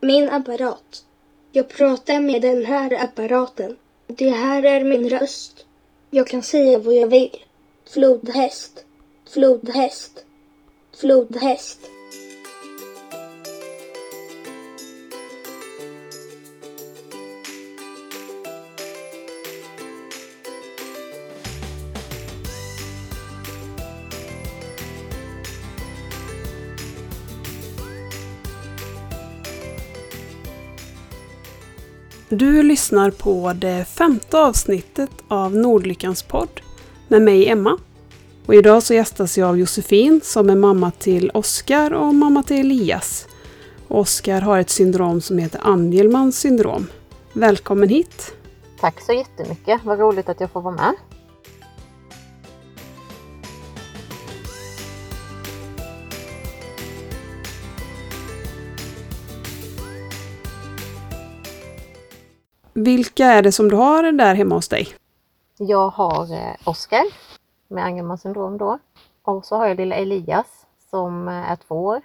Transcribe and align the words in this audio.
Min 0.00 0.28
apparat. 0.28 1.04
Jag 1.52 1.68
pratar 1.68 2.20
med 2.20 2.42
den 2.42 2.64
här 2.64 3.04
apparaten. 3.04 3.76
Det 4.06 4.30
här 4.30 4.62
är 4.62 4.84
min 4.84 5.08
röst. 5.08 5.66
Jag 6.10 6.26
kan 6.26 6.42
säga 6.42 6.78
vad 6.78 6.94
jag 6.94 7.06
vill. 7.08 7.44
Flodhäst. 7.92 8.84
Flodhäst. 9.32 10.24
Flodhäst. 11.00 11.80
Du 32.30 32.62
lyssnar 32.62 33.10
på 33.10 33.52
det 33.52 33.84
femte 33.84 34.38
avsnittet 34.38 35.10
av 35.28 35.56
Nordlyckans 35.56 36.22
podd 36.22 36.60
med 37.08 37.22
mig 37.22 37.48
Emma. 37.48 37.78
Och 38.46 38.54
idag 38.54 38.82
så 38.82 38.94
gästas 38.94 39.38
jag 39.38 39.48
av 39.48 39.58
Josefin 39.58 40.20
som 40.24 40.50
är 40.50 40.56
mamma 40.56 40.90
till 40.90 41.30
Oskar 41.34 41.92
och 41.92 42.14
mamma 42.14 42.42
till 42.42 42.60
Elias. 42.60 43.26
Oskar 43.88 44.40
har 44.40 44.58
ett 44.58 44.70
syndrom 44.70 45.20
som 45.20 45.38
heter 45.38 45.60
Angelmans 45.64 46.38
syndrom. 46.40 46.86
Välkommen 47.32 47.88
hit! 47.88 48.34
Tack 48.80 49.00
så 49.00 49.12
jättemycket, 49.12 49.80
vad 49.84 49.98
roligt 49.98 50.28
att 50.28 50.40
jag 50.40 50.50
får 50.50 50.60
vara 50.60 50.74
med. 50.74 50.94
Vilka 62.78 63.26
är 63.26 63.42
det 63.42 63.52
som 63.52 63.68
du 63.68 63.76
har 63.76 64.12
där 64.12 64.34
hemma 64.34 64.54
hos 64.54 64.68
dig? 64.68 64.88
Jag 65.56 65.88
har 65.88 66.32
eh, 66.32 66.54
Oskar 66.64 67.04
med 67.68 67.84
Angelmans 67.84 68.22
syndrom 68.22 68.58
då. 68.58 68.78
Och 69.22 69.44
så 69.44 69.56
har 69.56 69.66
jag 69.66 69.76
lilla 69.76 69.96
Elias 69.96 70.46
som 70.90 71.28
eh, 71.28 71.50
är 71.50 71.56
två 71.56 71.84
år. 71.84 72.00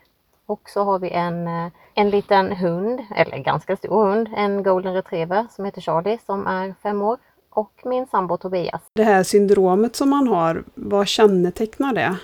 Och 0.45 0.69
så 0.69 0.83
har 0.83 0.99
vi 0.99 1.09
en, 1.09 1.47
eh, 1.47 1.71
en 1.93 2.09
liten 2.09 2.51
hund, 2.51 2.99
eller 3.15 3.37
ganska 3.37 3.77
stor 3.77 4.05
hund, 4.05 4.29
en 4.35 4.63
golden 4.63 4.93
retriever 4.93 5.47
som 5.51 5.65
heter 5.65 5.81
Charlie 5.81 6.19
som 6.25 6.47
är 6.47 6.75
fem 6.83 7.01
år. 7.01 7.17
Och 7.49 7.81
min 7.83 8.07
sambo 8.07 8.37
Tobias. 8.37 8.81
Det 8.93 9.03
här 9.03 9.23
syndromet 9.23 9.95
som 9.95 10.09
man 10.09 10.27
har, 10.27 10.63
vad 10.75 11.07
kännetecknar 11.07 11.93
det? 11.93 12.17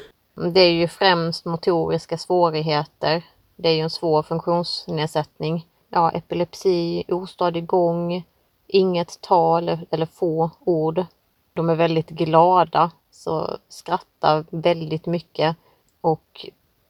Det 0.53 0.61
är 0.61 0.71
ju 0.71 0.87
främst 0.87 1.45
motoriska 1.45 2.17
svårigheter. 2.17 3.23
Det 3.55 3.69
är 3.69 3.73
ju 3.73 3.81
en 3.81 3.89
svår 3.89 4.23
funktionsnedsättning. 4.23 5.65
Ja, 5.89 6.11
epilepsi, 6.11 7.03
ostadig 7.07 7.65
gång, 7.65 8.23
inget 8.69 9.21
tal 9.21 9.77
eller 9.91 10.05
få 10.05 10.49
ord. 10.59 11.05
De 11.53 11.69
är 11.69 11.75
väldigt 11.75 12.09
glada, 12.09 12.91
så 13.11 13.57
skrattar 13.69 14.45
väldigt 14.49 15.05
mycket 15.05 15.55
och 16.01 16.49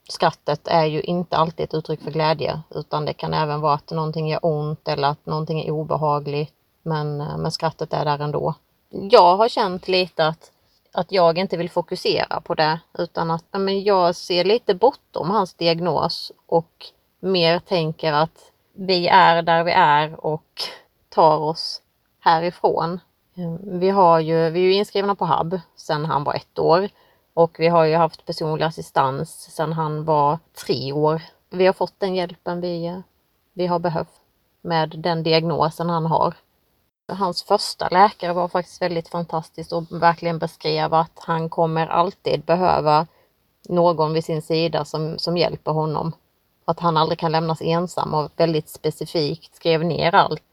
skrattet 0.09 0.67
är 0.67 0.86
ju 0.86 1.02
inte 1.02 1.38
alltid 1.38 1.63
ett 1.63 1.73
uttryck 1.73 2.02
för 2.02 2.11
glädje 2.11 2.61
utan 2.69 3.05
det 3.05 3.13
kan 3.13 3.33
även 3.33 3.61
vara 3.61 3.73
att 3.73 3.91
någonting 3.91 4.27
gör 4.27 4.39
ont 4.41 4.88
eller 4.88 5.08
att 5.08 5.25
någonting 5.25 5.59
är 5.59 5.71
obehagligt. 5.71 6.53
Men, 6.83 7.21
eh, 7.21 7.38
men 7.38 7.52
skrattet 7.52 7.93
är 7.93 8.05
där 8.05 8.19
ändå. 8.19 8.53
Jag 8.89 9.38
har 9.38 9.49
känt 9.49 9.88
lite 9.88 10.27
att, 10.27 10.52
att 10.93 11.11
jag 11.11 11.38
inte 11.38 11.58
vill 11.58 11.69
fokusera 11.69 12.41
på 12.41 12.55
det 12.55 12.80
utan 12.97 13.31
att 13.31 13.45
men 13.52 13.83
jag 13.83 14.16
ser 14.16 14.43
lite 14.43 14.73
bortom 14.75 15.30
hans 15.30 15.53
diagnos 15.53 16.31
och 16.45 16.86
mer 17.19 17.59
tänker 17.59 18.14
att 18.14 18.52
vi 18.73 19.08
är 19.08 19.41
där 19.41 19.64
vi 19.64 19.71
är 19.71 20.25
och 20.25 20.61
tar 21.20 21.38
oss 21.38 21.81
härifrån. 22.20 23.00
Ehm, 23.36 23.80
vi, 23.80 23.89
har 23.89 24.20
ju, 24.20 24.50
vi 24.50 24.59
är 24.59 24.64
ju 24.64 24.73
inskrivna 24.73 25.16
på 25.16 25.26
HUB 25.26 25.59
sedan 25.76 26.06
han 26.06 26.23
var 26.23 26.34
ett 26.34 26.60
år 26.60 26.89
och 27.33 27.55
vi 27.60 27.67
har 27.67 27.86
ju 27.86 27.95
haft 27.95 28.26
personlig 28.26 28.66
assistans 28.66 29.55
sedan 29.55 29.73
han 29.73 30.05
var 30.05 30.39
tre 30.66 30.93
år. 30.93 31.21
Vi 31.49 31.66
har 31.66 31.73
fått 31.73 31.99
den 31.99 32.16
hjälpen 32.16 32.61
vi, 32.61 33.02
vi 33.54 33.67
har 33.67 33.80
behövt 33.80 34.21
med 34.61 34.89
den 34.98 35.23
diagnosen 35.23 35.89
han 35.89 36.05
har. 36.05 36.33
Hans 37.08 37.43
första 37.43 37.89
läkare 37.89 38.33
var 38.33 38.48
faktiskt 38.48 38.82
väldigt 38.82 39.10
fantastisk 39.10 39.72
och 39.72 39.83
verkligen 39.92 40.39
beskrev 40.39 40.93
att 40.93 41.20
han 41.20 41.49
kommer 41.49 41.88
alltid 41.88 42.42
behöva 42.42 43.08
någon 43.70 44.14
vid 44.14 44.26
sin 44.26 44.42
sida 44.42 44.86
som, 44.86 45.20
som 45.20 45.38
hjälper 45.38 45.72
honom. 45.72 46.11
Att 46.66 46.80
han 46.80 46.98
aldrig 46.98 47.20
kan 47.20 47.32
lämnas 47.32 47.61
ensam 47.61 48.14
och 48.14 48.32
väldigt 48.36 48.70
specifikt 48.70 49.55
skrev 49.55 49.86
ner 49.86 50.16
allt 50.16 50.43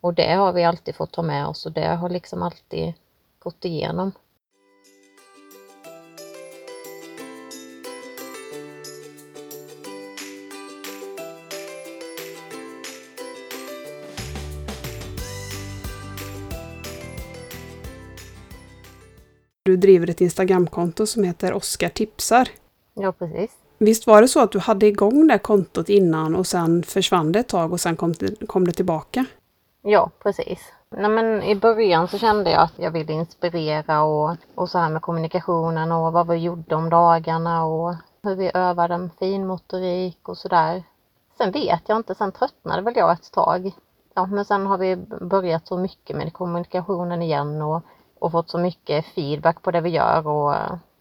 och 0.00 0.14
det 0.14 0.32
har 0.32 0.52
vi 0.52 0.64
alltid 0.64 0.94
fått 0.94 1.12
ta 1.12 1.22
med 1.22 1.46
oss 1.46 1.66
och 1.66 1.72
det 1.72 1.86
har 1.86 2.08
liksom 2.10 2.42
alltid 2.42 2.94
gått 3.38 3.64
igenom. 3.64 4.12
Du 19.62 19.76
driver 19.76 20.10
ett 20.10 20.20
Instagramkonto 20.20 21.06
som 21.06 21.24
heter 21.24 21.52
Oskar 21.52 21.88
tipsar. 21.88 22.48
Ja, 22.94 23.12
precis. 23.12 23.50
Visst 23.78 24.06
var 24.06 24.22
det 24.22 24.28
så 24.28 24.40
att 24.40 24.52
du 24.52 24.58
hade 24.58 24.86
igång 24.86 25.26
det 25.26 25.38
kontot 25.38 25.88
innan 25.88 26.36
och 26.36 26.46
sen 26.46 26.82
försvann 26.82 27.32
det 27.32 27.38
ett 27.38 27.48
tag 27.48 27.72
och 27.72 27.80
sen 27.80 27.96
kom 27.96 28.12
det, 28.12 28.46
kom 28.46 28.66
det 28.66 28.72
tillbaka? 28.72 29.26
Ja, 29.82 30.10
precis. 30.22 30.72
Nej, 30.90 31.10
men 31.10 31.42
I 31.42 31.54
början 31.54 32.08
så 32.08 32.18
kände 32.18 32.50
jag 32.50 32.62
att 32.62 32.78
jag 32.78 32.90
ville 32.90 33.12
inspirera 33.12 34.02
och, 34.02 34.36
och 34.54 34.68
så 34.68 34.78
här 34.78 34.90
med 34.90 35.02
kommunikationen 35.02 35.92
och 35.92 36.12
vad 36.12 36.28
vi 36.28 36.36
gjorde 36.36 36.74
om 36.74 36.90
dagarna 36.90 37.64
och 37.64 37.94
hur 38.22 38.34
vi 38.34 38.50
övade 38.54 39.10
finmotorik 39.18 40.28
och 40.28 40.38
sådär. 40.38 40.82
Sen 41.38 41.50
vet 41.50 41.82
jag 41.86 41.96
inte, 41.96 42.14
sen 42.14 42.32
tröttnade 42.32 42.82
väl 42.82 42.96
jag 42.96 43.12
ett 43.12 43.32
tag. 43.32 43.72
Ja, 44.14 44.26
men 44.26 44.44
sen 44.44 44.66
har 44.66 44.78
vi 44.78 44.96
börjat 45.20 45.66
så 45.66 45.76
mycket 45.76 46.16
med 46.16 46.32
kommunikationen 46.32 47.22
igen 47.22 47.62
och, 47.62 47.82
och 48.18 48.32
fått 48.32 48.50
så 48.50 48.58
mycket 48.58 49.06
feedback 49.06 49.62
på 49.62 49.70
det 49.70 49.80
vi 49.80 49.90
gör 49.90 50.26
och 50.26 50.54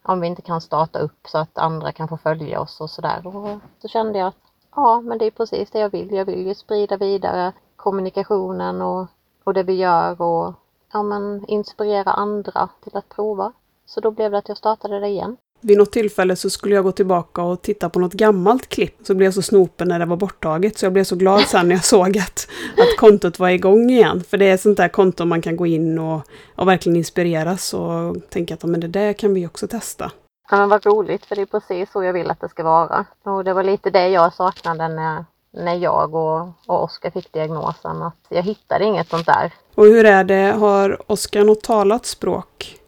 om 0.03 0.21
vi 0.21 0.27
inte 0.27 0.41
kan 0.41 0.61
starta 0.61 0.99
upp 0.99 1.27
så 1.27 1.37
att 1.37 1.57
andra 1.57 1.91
kan 1.91 2.07
få 2.07 2.17
följa 2.17 2.61
oss 2.61 2.81
och 2.81 2.89
sådär. 2.89 3.27
Och 3.27 3.59
så 3.81 3.87
kände 3.87 4.19
jag 4.19 4.27
att 4.27 4.35
ja, 4.75 5.01
men 5.01 5.17
det 5.17 5.25
är 5.25 5.31
precis 5.31 5.71
det 5.71 5.79
jag 5.79 5.89
vill. 5.89 6.11
Jag 6.11 6.25
vill 6.25 6.47
ju 6.47 6.55
sprida 6.55 6.97
vidare 6.97 7.53
kommunikationen 7.87 8.81
och, 8.81 9.07
och 9.43 9.53
det 9.53 9.63
vi 9.63 9.73
gör 9.73 10.21
och 10.21 10.53
ja, 10.93 11.03
men 11.03 11.45
inspirera 11.47 12.11
andra 12.11 12.69
till 12.83 12.97
att 12.97 13.09
prova. 13.09 13.53
Så 13.85 13.99
då 13.99 14.11
blev 14.11 14.31
det 14.31 14.37
att 14.37 14.49
jag 14.49 14.57
startade 14.57 14.99
det 14.99 15.07
igen. 15.07 15.37
Vid 15.61 15.77
något 15.77 15.91
tillfälle 15.91 16.35
så 16.35 16.49
skulle 16.49 16.75
jag 16.75 16.83
gå 16.83 16.91
tillbaka 16.91 17.41
och 17.41 17.61
titta 17.61 17.89
på 17.89 17.99
något 17.99 18.13
gammalt 18.13 18.69
klipp. 18.69 18.95
Så 19.03 19.15
blev 19.15 19.25
jag 19.25 19.33
så 19.33 19.41
snopen 19.41 19.87
när 19.87 19.99
det 19.99 20.05
var 20.05 20.17
borttaget. 20.17 20.77
Så 20.77 20.85
jag 20.85 20.93
blev 20.93 21.03
så 21.03 21.15
glad 21.15 21.41
sen 21.41 21.67
när 21.67 21.75
jag 21.75 21.85
såg 21.95 22.17
att, 22.17 22.47
att 22.77 22.99
kontot 22.99 23.39
var 23.39 23.49
igång 23.49 23.89
igen. 23.89 24.23
För 24.23 24.37
det 24.37 24.45
är 24.45 24.57
sånt 24.57 24.77
där 24.77 24.89
konto 24.89 25.25
man 25.25 25.41
kan 25.41 25.55
gå 25.55 25.65
in 25.65 25.99
och, 25.99 26.21
och 26.55 26.67
verkligen 26.67 26.95
inspireras 26.95 27.73
och 27.73 28.15
tänka 28.29 28.53
att 28.53 28.63
men 28.63 28.79
det 28.79 28.87
där 28.87 29.13
kan 29.13 29.33
vi 29.33 29.47
också 29.47 29.67
testa. 29.67 30.11
Ja 30.51 30.57
men 30.57 30.69
vad 30.69 30.85
roligt, 30.85 31.25
för 31.25 31.35
det 31.35 31.41
är 31.41 31.45
precis 31.45 31.91
så 31.91 32.03
jag 32.03 32.13
vill 32.13 32.31
att 32.31 32.41
det 32.41 32.49
ska 32.49 32.63
vara. 32.63 33.05
Och 33.23 33.43
det 33.43 33.53
var 33.53 33.63
lite 33.63 33.89
det 33.89 34.09
jag 34.09 34.33
saknade 34.33 34.87
när, 34.87 35.25
när 35.57 35.75
jag 35.75 36.15
och, 36.15 36.47
och 36.65 36.83
Oskar 36.83 37.09
fick 37.09 37.33
diagnosen. 37.33 38.01
Att 38.01 38.25
jag 38.29 38.43
hittade 38.43 38.85
inget 38.85 39.09
sånt 39.09 39.25
där. 39.25 39.53
Och 39.75 39.85
hur 39.85 40.05
är 40.05 40.23
det, 40.23 40.55
har 40.59 41.11
Oskar 41.11 41.43
något 41.43 41.63
talat 41.63 42.05
språk? 42.05 42.79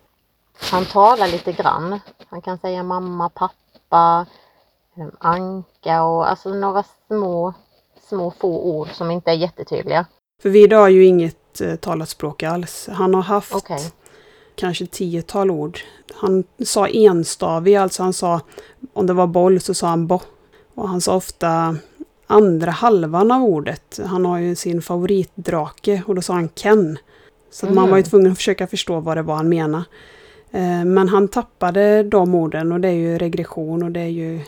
Han 0.61 0.85
talar 0.85 1.27
lite 1.27 1.51
grann. 1.51 1.99
Han 2.29 2.41
kan 2.41 2.57
säga 2.57 2.83
mamma, 2.83 3.29
pappa, 3.29 4.25
eh, 4.97 5.07
anka 5.19 6.03
och 6.03 6.29
alltså 6.29 6.49
några 6.49 6.83
små, 7.07 7.53
små 8.09 8.31
få 8.31 8.61
ord 8.61 8.89
som 8.93 9.11
inte 9.11 9.31
är 9.31 9.35
jättetydliga. 9.35 10.05
För 10.41 10.49
Vida 10.49 10.77
har 10.77 10.89
ju 10.89 11.05
inget 11.05 11.61
eh, 11.61 11.75
talat 11.75 12.09
språk 12.09 12.43
alls. 12.43 12.89
Han 12.91 13.13
har 13.13 13.21
haft 13.21 13.55
okay. 13.55 13.79
kanske 14.55 14.85
tiotal 14.85 15.51
ord. 15.51 15.79
Han 16.15 16.43
sa 16.65 16.87
enstavig, 16.87 17.75
alltså 17.75 18.03
han 18.03 18.13
sa 18.13 18.41
om 18.93 19.07
det 19.07 19.13
var 19.13 19.27
boll 19.27 19.61
så 19.61 19.73
sa 19.73 19.87
han 19.87 20.07
bo. 20.07 20.19
Och 20.75 20.89
han 20.89 21.01
sa 21.01 21.15
ofta 21.15 21.75
andra 22.29 22.71
halvan 22.71 23.31
av 23.31 23.43
ordet. 23.43 23.99
Han 24.05 24.25
har 24.25 24.37
ju 24.37 24.55
sin 24.55 24.81
favoritdrake 24.81 26.03
och 26.07 26.15
då 26.15 26.21
sa 26.21 26.33
han 26.33 26.49
Ken. 26.49 26.97
Så 27.51 27.65
mm. 27.65 27.75
man 27.75 27.89
var 27.89 27.97
ju 27.97 28.03
tvungen 28.03 28.31
att 28.31 28.37
försöka 28.37 28.67
förstå 28.67 28.99
vad 28.99 29.17
det 29.17 29.21
var 29.21 29.35
han 29.35 29.49
menade. 29.49 29.83
Eh, 30.51 30.85
men 30.85 31.09
han 31.09 31.27
tappade 31.27 32.03
de 32.03 32.35
orden 32.35 32.71
och 32.71 32.79
det 32.79 32.87
är 32.87 32.93
ju 32.93 33.17
regression 33.17 33.83
och 33.83 33.91
det 33.91 33.99
är 33.99 34.07
ju, 34.07 34.39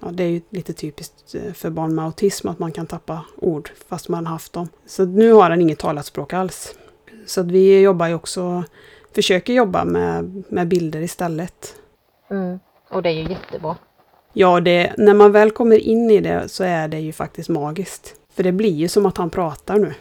ja, 0.00 0.08
det 0.10 0.24
är 0.24 0.28
ju 0.28 0.40
lite 0.50 0.72
typiskt 0.72 1.34
eh, 1.34 1.52
för 1.52 1.70
barn 1.70 1.94
med 1.94 2.04
autism 2.04 2.48
att 2.48 2.58
man 2.58 2.72
kan 2.72 2.86
tappa 2.86 3.24
ord 3.36 3.70
fast 3.88 4.08
man 4.08 4.26
haft 4.26 4.52
dem. 4.52 4.68
Så 4.86 5.04
nu 5.04 5.32
har 5.32 5.50
han 5.50 5.60
inget 5.60 5.78
talat 5.78 6.06
språk 6.06 6.32
alls. 6.32 6.74
Så 7.26 7.42
vi 7.42 7.80
jobbar 7.80 8.06
ju 8.06 8.14
också, 8.14 8.64
försöker 9.14 9.52
jobba 9.52 9.84
med, 9.84 10.42
med 10.48 10.68
bilder 10.68 11.00
istället. 11.00 11.74
Mm. 12.30 12.58
Och 12.90 13.02
det 13.02 13.08
är 13.08 13.14
ju 13.14 13.28
jättebra. 13.28 13.76
Ja, 14.38 14.60
det, 14.60 14.92
när 14.96 15.14
man 15.14 15.32
väl 15.32 15.50
kommer 15.50 15.78
in 15.78 16.10
i 16.10 16.20
det 16.20 16.48
så 16.48 16.64
är 16.64 16.88
det 16.88 17.00
ju 17.00 17.12
faktiskt 17.12 17.48
magiskt. 17.48 18.14
För 18.34 18.42
det 18.42 18.52
blir 18.52 18.72
ju 18.72 18.88
som 18.88 19.06
att 19.06 19.16
han 19.16 19.30
pratar 19.30 19.78
nu. 19.78 19.94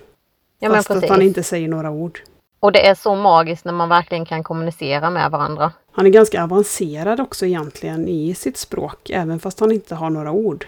Ja, 0.59 0.69
fast 0.69 0.91
att 0.91 0.95
precis. 0.95 1.09
han 1.09 1.21
inte 1.21 1.43
säger 1.43 1.67
några 1.67 1.91
ord. 1.91 2.19
Och 2.59 2.71
det 2.71 2.87
är 2.87 2.95
så 2.95 3.15
magiskt 3.15 3.65
när 3.65 3.73
man 3.73 3.89
verkligen 3.89 4.25
kan 4.25 4.43
kommunicera 4.43 5.09
med 5.09 5.31
varandra. 5.31 5.71
Han 5.91 6.05
är 6.05 6.09
ganska 6.09 6.43
avancerad 6.43 7.19
också 7.19 7.45
egentligen 7.45 8.07
i 8.07 8.35
sitt 8.35 8.57
språk, 8.57 9.09
även 9.09 9.39
fast 9.39 9.59
han 9.59 9.71
inte 9.71 9.95
har 9.95 10.09
några 10.09 10.31
ord. 10.31 10.65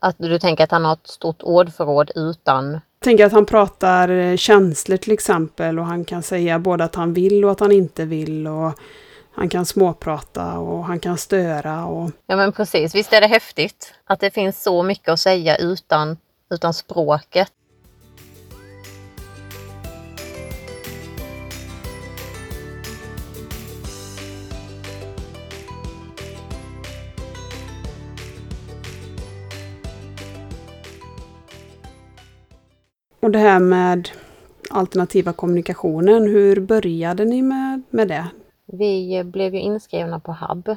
Att 0.00 0.16
du 0.18 0.38
tänker 0.38 0.64
att 0.64 0.70
han 0.70 0.84
har 0.84 0.92
ett 0.92 1.06
stort 1.06 1.42
ordförråd 1.42 2.10
utan... 2.14 2.72
Jag 2.72 2.80
tänker 3.00 3.26
att 3.26 3.32
han 3.32 3.46
pratar 3.46 4.08
eh, 4.08 4.36
känslor 4.36 4.96
till 4.96 5.12
exempel 5.12 5.78
och 5.78 5.86
han 5.86 6.04
kan 6.04 6.22
säga 6.22 6.58
både 6.58 6.84
att 6.84 6.94
han 6.94 7.12
vill 7.12 7.44
och 7.44 7.50
att 7.50 7.60
han 7.60 7.72
inte 7.72 8.04
vill 8.04 8.46
och 8.46 8.72
han 9.38 9.48
kan 9.48 9.66
småprata 9.66 10.58
och 10.58 10.84
han 10.84 11.00
kan 11.00 11.18
störa 11.18 11.84
och 11.84 12.10
Ja 12.26 12.36
men 12.36 12.52
precis, 12.52 12.94
visst 12.94 13.12
är 13.12 13.20
det 13.20 13.26
häftigt 13.26 13.94
att 14.04 14.20
det 14.20 14.30
finns 14.30 14.62
så 14.62 14.82
mycket 14.82 15.08
att 15.08 15.20
säga 15.20 15.56
utan, 15.56 16.16
utan 16.50 16.74
språket. 16.74 17.52
Och 33.20 33.30
det 33.30 33.38
här 33.38 33.60
med 33.60 34.08
alternativa 34.70 35.32
kommunikationen, 35.32 36.22
hur 36.22 36.60
började 36.60 37.24
ni 37.24 37.42
med, 37.42 37.82
med 37.90 38.08
det? 38.08 38.26
Vi 38.70 39.24
blev 39.24 39.54
ju 39.54 39.60
inskrivna 39.60 40.20
på 40.20 40.32
HUB 40.32 40.76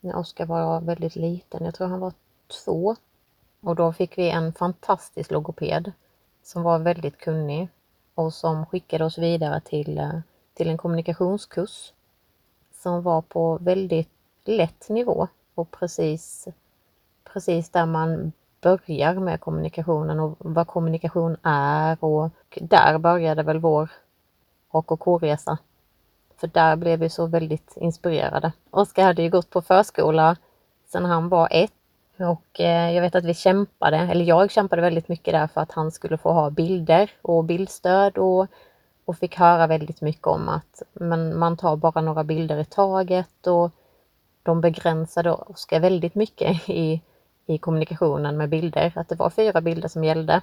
när 0.00 0.16
Oskar 0.16 0.46
var 0.46 0.80
väldigt 0.80 1.16
liten. 1.16 1.64
Jag 1.64 1.74
tror 1.74 1.86
han 1.86 2.00
var 2.00 2.12
två. 2.64 2.96
Och 3.60 3.76
då 3.76 3.92
fick 3.92 4.18
vi 4.18 4.30
en 4.30 4.52
fantastisk 4.52 5.30
logoped 5.30 5.92
som 6.42 6.62
var 6.62 6.78
väldigt 6.78 7.18
kunnig 7.18 7.68
och 8.14 8.34
som 8.34 8.66
skickade 8.66 9.04
oss 9.04 9.18
vidare 9.18 9.60
till, 9.60 9.98
eh, 9.98 10.20
till 10.54 10.68
en 10.68 10.78
kommunikationskurs 10.78 11.92
som 12.82 13.02
var 13.02 13.22
på 13.22 13.58
väldigt 13.58 14.10
lätt 14.44 14.88
nivå 14.88 15.28
och 15.54 15.70
precis, 15.70 16.48
precis 17.24 17.70
där 17.70 17.86
man 17.86 18.32
börjar 18.60 19.14
med 19.14 19.40
kommunikationen 19.40 20.20
och 20.20 20.36
vad 20.38 20.66
kommunikation 20.66 21.36
är 21.42 22.04
och 22.04 22.30
där 22.60 22.98
började 22.98 23.42
väl 23.42 23.58
vår 23.58 23.90
AKK-resa. 24.70 25.58
För 26.36 26.46
där 26.46 26.76
blev 26.76 26.98
vi 26.98 27.10
så 27.10 27.26
väldigt 27.26 27.76
inspirerade. 27.76 28.52
Oskar 28.70 29.04
hade 29.04 29.22
ju 29.22 29.30
gått 29.30 29.50
på 29.50 29.62
förskola 29.62 30.36
sedan 30.86 31.04
han 31.04 31.28
var 31.28 31.48
ett 31.50 31.72
och 32.18 32.60
eh, 32.60 32.94
jag 32.94 33.02
vet 33.02 33.14
att 33.14 33.24
vi 33.24 33.34
kämpade, 33.34 33.96
eller 33.96 34.24
jag 34.24 34.50
kämpade 34.50 34.82
väldigt 34.82 35.08
mycket 35.08 35.34
där 35.34 35.46
för 35.46 35.60
att 35.60 35.72
han 35.72 35.90
skulle 35.90 36.18
få 36.18 36.32
ha 36.32 36.50
bilder 36.50 37.10
och 37.22 37.44
bildstöd 37.44 38.18
och, 38.18 38.46
och 39.04 39.18
fick 39.18 39.36
höra 39.36 39.66
väldigt 39.66 40.00
mycket 40.00 40.26
om 40.26 40.48
att 40.48 40.82
men 40.92 41.38
man 41.38 41.56
tar 41.56 41.76
bara 41.76 42.00
några 42.00 42.24
bilder 42.24 42.58
i 42.58 42.64
taget 42.64 43.46
och 43.46 43.70
de 44.42 44.60
begränsade 44.60 45.32
Oskar 45.32 45.80
väldigt 45.80 46.14
mycket 46.14 46.68
i, 46.68 47.02
i 47.46 47.58
kommunikationen 47.58 48.36
med 48.36 48.48
bilder, 48.48 48.92
att 48.96 49.08
det 49.08 49.14
var 49.14 49.30
fyra 49.30 49.60
bilder 49.60 49.88
som 49.88 50.04
gällde. 50.04 50.40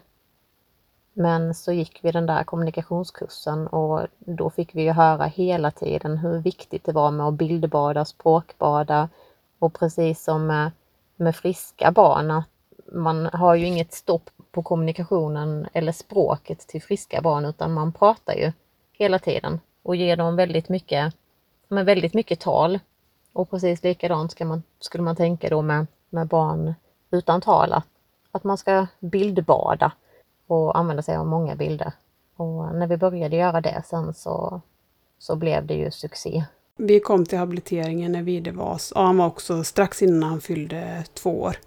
Men 1.13 1.53
så 1.53 1.71
gick 1.71 1.99
vi 2.01 2.11
den 2.11 2.25
där 2.25 2.43
kommunikationskursen 2.43 3.67
och 3.67 4.07
då 4.19 4.49
fick 4.49 4.75
vi 4.75 4.81
ju 4.81 4.91
höra 4.91 5.25
hela 5.25 5.71
tiden 5.71 6.17
hur 6.17 6.37
viktigt 6.37 6.83
det 6.83 6.91
var 6.91 7.11
med 7.11 7.27
att 7.27 7.33
bildbada, 7.33 8.05
språkbada 8.05 9.09
och 9.59 9.73
precis 9.73 10.23
som 10.23 10.47
med, 10.47 10.71
med 11.15 11.35
friska 11.35 11.91
barn 11.91 12.31
att 12.31 12.45
man 12.91 13.25
har 13.25 13.55
ju 13.55 13.65
inget 13.65 13.93
stopp 13.93 14.29
på 14.51 14.63
kommunikationen 14.63 15.67
eller 15.73 15.91
språket 15.91 16.59
till 16.59 16.81
friska 16.81 17.21
barn 17.21 17.45
utan 17.45 17.73
man 17.73 17.91
pratar 17.91 18.33
ju 18.33 18.51
hela 18.93 19.19
tiden 19.19 19.59
och 19.83 19.95
ger 19.95 20.17
dem 20.17 20.35
väldigt 20.35 20.69
mycket, 20.69 21.13
med 21.67 21.85
väldigt 21.85 22.13
mycket 22.13 22.39
tal. 22.39 22.79
Och 23.33 23.49
precis 23.49 23.83
likadant 23.83 24.31
ska 24.31 24.45
man, 24.45 24.63
skulle 24.79 25.03
man 25.03 25.15
tänka 25.15 25.49
då 25.49 25.61
med, 25.61 25.87
med 26.09 26.27
barn 26.27 26.73
utan 27.11 27.41
tal, 27.41 27.73
att, 27.73 27.87
att 28.31 28.43
man 28.43 28.57
ska 28.57 28.87
bildbada 28.99 29.91
och 30.53 30.77
använda 30.77 31.03
sig 31.03 31.15
av 31.15 31.27
många 31.27 31.55
bilder. 31.55 31.93
Och 32.35 32.75
när 32.75 32.87
vi 32.87 32.97
började 32.97 33.35
göra 33.35 33.61
det 33.61 33.83
sen 33.85 34.13
så, 34.13 34.61
så 35.19 35.35
blev 35.35 35.65
det 35.65 35.73
ju 35.73 35.91
succé. 35.91 36.43
Vi 36.77 36.99
kom 36.99 37.25
till 37.25 37.37
habiliteringen 37.37 38.11
när 38.11 38.21
Vide 38.21 38.51
var, 38.51 38.81
ja, 38.95 39.05
han 39.05 39.17
var 39.17 39.27
också 39.27 39.63
strax 39.63 40.01
innan 40.01 40.29
han 40.29 40.41
fyllde 40.41 41.03
två 41.13 41.41
år. 41.41 41.57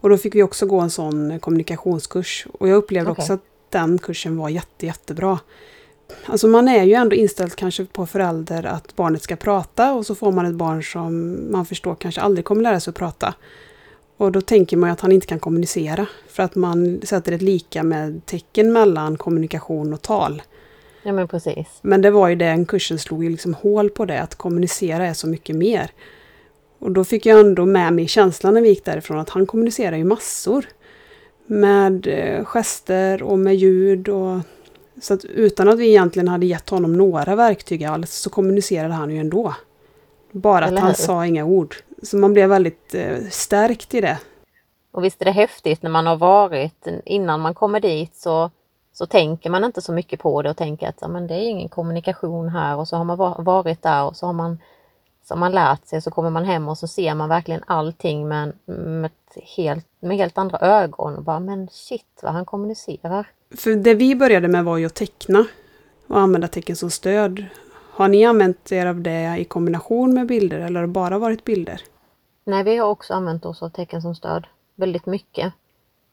Och 0.00 0.10
då 0.10 0.16
fick 0.16 0.34
vi 0.34 0.42
också 0.42 0.66
gå 0.66 0.80
en 0.80 0.90
sån 0.90 1.40
kommunikationskurs. 1.40 2.46
Och 2.58 2.68
jag 2.68 2.76
upplevde 2.76 3.10
Okej. 3.10 3.22
också 3.22 3.32
att 3.32 3.44
den 3.70 3.98
kursen 3.98 4.36
var 4.36 4.48
jätte, 4.48 4.86
jättebra. 4.86 5.38
Alltså 6.26 6.48
man 6.48 6.68
är 6.68 6.84
ju 6.84 6.94
ändå 6.94 7.16
inställd 7.16 7.56
kanske 7.56 7.84
på 7.84 8.06
förälder 8.06 8.66
att 8.66 8.96
barnet 8.96 9.22
ska 9.22 9.36
prata 9.36 9.94
och 9.94 10.06
så 10.06 10.14
får 10.14 10.32
man 10.32 10.46
ett 10.46 10.54
barn 10.54 10.82
som 10.82 11.38
man 11.52 11.66
förstår 11.66 11.94
kanske 11.94 12.20
aldrig 12.20 12.44
kommer 12.44 12.62
lära 12.62 12.80
sig 12.80 12.90
att 12.90 12.96
prata. 12.96 13.34
Och 14.16 14.32
då 14.32 14.40
tänker 14.40 14.76
man 14.76 14.88
ju 14.88 14.92
att 14.92 15.00
han 15.00 15.12
inte 15.12 15.26
kan 15.26 15.38
kommunicera 15.38 16.06
för 16.28 16.42
att 16.42 16.54
man 16.54 17.00
sätter 17.04 17.32
ett 17.32 17.42
lika 17.42 17.82
med 17.82 18.26
tecken 18.26 18.72
mellan 18.72 19.16
kommunikation 19.16 19.92
och 19.92 20.02
tal. 20.02 20.42
Ja 21.02 21.12
men 21.12 21.28
precis. 21.28 21.66
Men 21.82 22.02
det 22.02 22.10
var 22.10 22.28
ju 22.28 22.36
den 22.36 22.66
kursen 22.66 22.98
slog 22.98 23.24
ju 23.24 23.30
liksom 23.30 23.54
hål 23.54 23.90
på 23.90 24.04
det, 24.04 24.22
att 24.22 24.34
kommunicera 24.34 25.06
är 25.06 25.14
så 25.14 25.26
mycket 25.26 25.56
mer. 25.56 25.90
Och 26.78 26.90
då 26.90 27.04
fick 27.04 27.26
jag 27.26 27.40
ändå 27.40 27.66
med 27.66 27.92
mig 27.92 28.08
känslan 28.08 28.54
när 28.54 28.60
vi 28.60 28.68
gick 28.68 28.84
därifrån 28.84 29.18
att 29.18 29.30
han 29.30 29.46
kommunicerar 29.46 29.96
ju 29.96 30.04
massor. 30.04 30.66
Med 31.46 32.06
eh, 32.06 32.44
gester 32.44 33.22
och 33.22 33.38
med 33.38 33.56
ljud 33.56 34.08
och 34.08 34.38
så 35.02 35.14
att 35.14 35.24
utan 35.24 35.68
att 35.68 35.78
vi 35.78 35.88
egentligen 35.88 36.28
hade 36.28 36.46
gett 36.46 36.70
honom 36.70 36.92
några 36.92 37.36
verktyg 37.36 37.84
alls 37.84 38.12
så 38.12 38.30
kommunicerade 38.30 38.94
han 38.94 39.10
ju 39.10 39.18
ändå. 39.18 39.54
Bara 40.30 40.64
att 40.64 40.78
han 40.78 40.88
hur? 40.88 40.94
sa 40.94 41.26
inga 41.26 41.44
ord. 41.44 41.76
Så 42.02 42.16
man 42.16 42.32
blev 42.32 42.48
väldigt 42.48 42.94
eh, 42.94 43.18
stärkt 43.30 43.94
i 43.94 44.00
det. 44.00 44.18
Och 44.92 45.04
visst 45.04 45.20
är 45.20 45.24
det 45.24 45.30
häftigt 45.30 45.82
när 45.82 45.90
man 45.90 46.06
har 46.06 46.16
varit, 46.16 46.86
innan 47.04 47.40
man 47.40 47.54
kommer 47.54 47.80
dit 47.80 48.16
så, 48.16 48.50
så 48.92 49.06
tänker 49.06 49.50
man 49.50 49.64
inte 49.64 49.82
så 49.82 49.92
mycket 49.92 50.20
på 50.20 50.42
det 50.42 50.50
och 50.50 50.56
tänker 50.56 50.88
att 50.88 50.98
ja, 51.00 51.08
men 51.08 51.26
det 51.26 51.34
är 51.34 51.48
ingen 51.48 51.68
kommunikation 51.68 52.48
här 52.48 52.76
och 52.76 52.88
så 52.88 52.96
har 52.96 53.04
man 53.04 53.16
va- 53.18 53.36
varit 53.38 53.82
där 53.82 54.04
och 54.04 54.16
så 54.16 54.26
har 54.26 54.32
man, 54.32 54.58
så 55.24 55.34
har 55.34 55.38
man 55.38 55.52
lärt 55.52 55.86
sig 55.86 56.02
så 56.02 56.10
kommer 56.10 56.30
man 56.30 56.44
hem 56.44 56.68
och 56.68 56.78
så 56.78 56.86
ser 56.86 57.14
man 57.14 57.28
verkligen 57.28 57.62
allting 57.66 58.28
med, 58.28 58.52
med, 58.66 59.10
helt, 59.56 59.86
med 60.00 60.16
helt 60.16 60.38
andra 60.38 60.58
ögon 60.58 61.16
och 61.16 61.22
bara 61.22 61.40
men 61.40 61.68
shit 61.72 62.20
vad 62.22 62.32
han 62.32 62.44
kommunicerar. 62.44 63.26
För 63.56 63.70
det 63.70 63.94
vi 63.94 64.14
började 64.16 64.48
med 64.48 64.64
var 64.64 64.76
ju 64.76 64.86
att 64.86 64.94
teckna 64.94 65.44
och 66.06 66.18
använda 66.20 66.48
tecken 66.48 66.76
som 66.76 66.90
stöd. 66.90 67.44
Har 67.96 68.08
ni 68.08 68.26
använt 68.26 68.72
er 68.72 68.86
av 68.86 69.00
det 69.00 69.38
i 69.38 69.44
kombination 69.44 70.14
med 70.14 70.26
bilder 70.26 70.58
eller 70.58 70.80
har 70.80 70.86
det 70.86 70.92
bara 70.92 71.18
varit 71.18 71.44
bilder? 71.44 71.80
Nej, 72.44 72.64
vi 72.64 72.76
har 72.76 72.88
också 72.88 73.14
använt 73.14 73.44
oss 73.44 73.62
av 73.62 73.68
tecken 73.68 74.02
som 74.02 74.14
stöd 74.14 74.46
väldigt 74.74 75.06
mycket. 75.06 75.52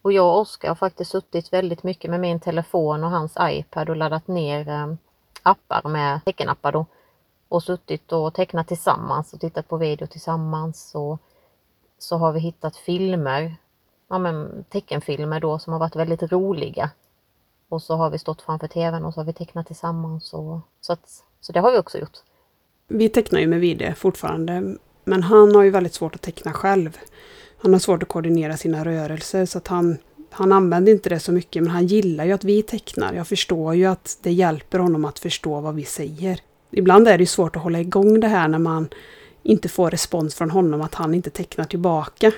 Och 0.01 0.13
jag 0.13 0.25
och 0.25 0.39
Oskar 0.39 0.67
har 0.67 0.75
faktiskt 0.75 1.11
suttit 1.11 1.53
väldigt 1.53 1.83
mycket 1.83 2.11
med 2.11 2.19
min 2.19 2.39
telefon 2.39 3.03
och 3.03 3.09
hans 3.09 3.37
iPad 3.41 3.89
och 3.89 3.95
laddat 3.95 4.27
ner 4.27 4.69
eh, 4.69 4.93
appar 5.43 5.89
med 5.89 6.25
teckenappar 6.25 6.71
då. 6.71 6.85
Och 7.49 7.63
suttit 7.63 8.11
och 8.11 8.33
tecknat 8.33 8.67
tillsammans 8.67 9.33
och 9.33 9.39
tittat 9.39 9.67
på 9.67 9.77
video 9.77 10.07
tillsammans. 10.07 10.95
Och 10.95 11.19
så 11.97 12.17
har 12.17 12.31
vi 12.31 12.39
hittat 12.39 12.75
filmer, 12.75 13.55
ja 14.07 14.17
men 14.17 14.65
teckenfilmer 14.69 15.39
då 15.39 15.59
som 15.59 15.73
har 15.73 15.79
varit 15.79 15.95
väldigt 15.95 16.31
roliga. 16.31 16.89
Och 17.73 17.81
så 17.81 17.95
har 17.95 18.09
vi 18.09 18.19
stått 18.19 18.41
framför 18.41 18.67
tvn 18.67 19.05
och 19.05 19.13
så 19.13 19.19
har 19.19 19.25
vi 19.25 19.33
tecknat 19.33 19.67
tillsammans. 19.67 20.33
Och, 20.33 20.59
så, 20.81 20.93
att, 20.93 21.23
så 21.41 21.51
det 21.51 21.59
har 21.59 21.71
vi 21.71 21.77
också 21.77 21.97
gjort. 21.97 22.17
Vi 22.87 23.09
tecknar 23.09 23.39
ju 23.39 23.47
med 23.47 23.59
Vide 23.59 23.93
fortfarande, 23.97 24.77
men 25.03 25.23
han 25.23 25.55
har 25.55 25.63
ju 25.63 25.69
väldigt 25.69 25.93
svårt 25.93 26.15
att 26.15 26.21
teckna 26.21 26.53
själv. 26.53 26.97
Han 27.57 27.73
har 27.73 27.79
svårt 27.79 28.03
att 28.03 28.09
koordinera 28.09 28.57
sina 28.57 28.85
rörelser 28.85 29.45
så 29.45 29.57
att 29.57 29.67
han, 29.67 29.97
han 30.29 30.51
använder 30.51 30.91
inte 30.91 31.09
det 31.09 31.19
så 31.19 31.31
mycket, 31.31 31.63
men 31.63 31.71
han 31.71 31.87
gillar 31.87 32.25
ju 32.25 32.31
att 32.31 32.43
vi 32.43 32.63
tecknar. 32.63 33.13
Jag 33.13 33.27
förstår 33.27 33.75
ju 33.75 33.85
att 33.85 34.17
det 34.21 34.31
hjälper 34.31 34.79
honom 34.79 35.05
att 35.05 35.19
förstå 35.19 35.59
vad 35.59 35.75
vi 35.75 35.85
säger. 35.85 36.39
Ibland 36.71 37.07
är 37.07 37.17
det 37.17 37.21
ju 37.21 37.27
svårt 37.27 37.55
att 37.55 37.63
hålla 37.63 37.79
igång 37.79 38.19
det 38.19 38.27
här 38.27 38.47
när 38.47 38.59
man 38.59 38.89
inte 39.43 39.69
får 39.69 39.91
respons 39.91 40.35
från 40.35 40.51
honom, 40.51 40.81
att 40.81 40.95
han 40.95 41.13
inte 41.13 41.29
tecknar 41.29 41.65
tillbaka. 41.65 42.31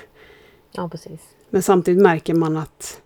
Ja, 0.72 0.88
precis. 0.88 1.20
Men 1.50 1.62
samtidigt 1.62 2.02
märker 2.02 2.34
man 2.34 2.56
att 2.56 3.00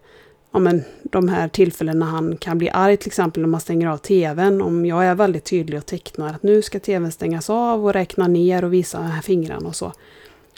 ja, 0.50 0.58
men, 0.58 0.84
de 1.02 1.28
här 1.28 1.48
tillfällena 1.48 2.06
han 2.06 2.36
kan 2.36 2.58
bli 2.58 2.70
arg, 2.70 2.96
till 2.96 3.08
exempel 3.08 3.42
när 3.42 3.48
man 3.48 3.60
stänger 3.60 3.88
av 3.88 3.96
tvn, 3.96 4.62
om 4.62 4.86
jag 4.86 5.06
är 5.06 5.14
väldigt 5.14 5.44
tydlig 5.44 5.78
och 5.78 5.86
tecknar 5.86 6.34
att 6.34 6.42
nu 6.42 6.62
ska 6.62 6.80
tvn 6.80 7.12
stängas 7.12 7.50
av 7.50 7.84
och 7.84 7.92
räkna 7.92 8.28
ner 8.28 8.64
och 8.64 8.72
visa 8.72 9.00
här 9.00 9.22
fingrarna 9.22 9.68
och 9.68 9.76
så. 9.76 9.92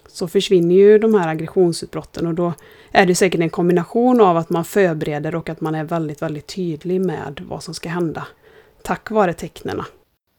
Så 0.06 0.28
försvinner 0.28 0.74
ju 0.74 0.98
de 0.98 1.14
här 1.14 1.28
aggressionsutbrotten 1.28 2.26
och 2.26 2.34
då 2.34 2.52
är 2.90 3.06
det 3.06 3.14
säkert 3.14 3.40
en 3.40 3.50
kombination 3.50 4.20
av 4.20 4.36
att 4.36 4.50
man 4.50 4.64
förbereder 4.64 5.34
och 5.34 5.48
att 5.48 5.60
man 5.60 5.74
är 5.74 5.84
väldigt, 5.84 6.22
väldigt 6.22 6.46
tydlig 6.54 7.00
med 7.00 7.40
vad 7.48 7.62
som 7.62 7.74
ska 7.74 7.88
hända. 7.88 8.26
Tack 8.82 9.10
vare 9.10 9.32
tecknena. 9.32 9.86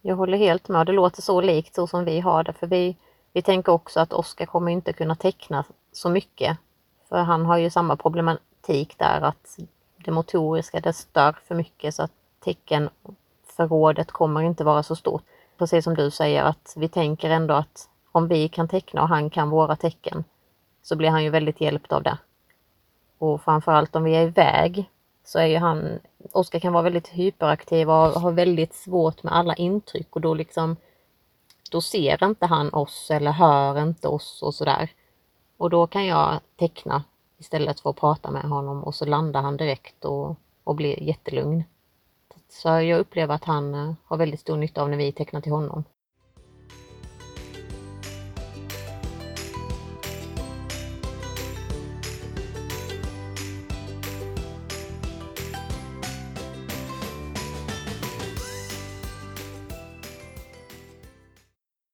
Jag 0.01 0.15
håller 0.15 0.37
helt 0.37 0.67
med. 0.67 0.85
Det 0.85 0.91
låter 0.91 1.21
så 1.21 1.41
likt 1.41 1.75
så 1.75 1.87
som 1.87 2.05
vi 2.05 2.19
har 2.19 2.43
det. 2.43 2.53
För 2.53 2.67
vi, 2.67 2.97
vi 3.33 3.41
tänker 3.41 3.71
också 3.71 3.99
att 3.99 4.13
Oskar 4.13 4.45
kommer 4.45 4.71
inte 4.71 4.93
kunna 4.93 5.15
teckna 5.15 5.65
så 5.91 6.09
mycket. 6.09 6.57
För 7.09 7.17
han 7.17 7.45
har 7.45 7.57
ju 7.57 7.69
samma 7.69 7.95
kritik 8.63 8.97
där 8.97 9.21
att 9.21 9.59
det 10.05 10.11
motoriska 10.11 10.79
det 10.79 10.93
stör 10.93 11.35
för 11.47 11.55
mycket 11.55 11.95
så 11.95 12.03
att 12.03 12.11
teckenförrådet 12.39 14.11
kommer 14.11 14.41
inte 14.41 14.63
vara 14.63 14.83
så 14.83 14.95
stort. 14.95 15.23
Precis 15.57 15.83
som 15.83 15.95
du 15.95 16.11
säger 16.11 16.43
att 16.43 16.73
vi 16.77 16.87
tänker 16.87 17.29
ändå 17.29 17.53
att 17.53 17.89
om 18.11 18.27
vi 18.27 18.49
kan 18.49 18.67
teckna 18.67 19.01
och 19.01 19.09
han 19.09 19.29
kan 19.29 19.49
våra 19.49 19.75
tecken 19.75 20.23
så 20.81 20.95
blir 20.95 21.09
han 21.09 21.23
ju 21.23 21.29
väldigt 21.29 21.61
hjälpt 21.61 21.91
av 21.91 22.03
det. 22.03 22.17
Och 23.17 23.41
framförallt 23.41 23.95
om 23.95 24.03
vi 24.03 24.15
är 24.15 24.27
iväg 24.27 24.89
så 25.23 25.39
är 25.39 25.45
ju 25.45 25.57
han, 25.57 25.99
Oskar 26.31 26.59
kan 26.59 26.73
vara 26.73 26.83
väldigt 26.83 27.07
hyperaktiv 27.07 27.89
och 27.89 28.21
har 28.21 28.31
väldigt 28.31 28.75
svårt 28.75 29.23
med 29.23 29.35
alla 29.35 29.55
intryck 29.55 30.15
och 30.15 30.21
då 30.21 30.33
liksom 30.33 30.75
då 31.71 31.81
ser 31.81 32.23
inte 32.23 32.45
han 32.45 32.73
oss 32.73 33.11
eller 33.11 33.31
hör 33.31 33.81
inte 33.81 34.07
oss 34.07 34.41
och 34.41 34.55
sådär. 34.55 34.89
Och 35.57 35.69
då 35.69 35.87
kan 35.87 36.05
jag 36.05 36.39
teckna 36.59 37.03
istället 37.43 37.79
för 37.79 37.89
att 37.89 37.95
prata 37.95 38.31
med 38.31 38.43
honom 38.43 38.83
och 38.83 38.95
så 38.95 39.05
landar 39.05 39.41
han 39.41 39.57
direkt 39.57 40.05
och, 40.05 40.35
och 40.63 40.75
blir 40.75 41.03
jättelugn. 41.03 41.63
Så 42.49 42.67
jag 42.67 42.99
upplever 42.99 43.35
att 43.35 43.43
han 43.43 43.73
eh, 43.73 43.93
har 44.03 44.17
väldigt 44.17 44.39
stor 44.39 44.57
nytta 44.57 44.81
av 44.81 44.89
när 44.89 44.97
vi 44.97 45.11
tecknar 45.11 45.41
till 45.41 45.51
honom. 45.51 45.83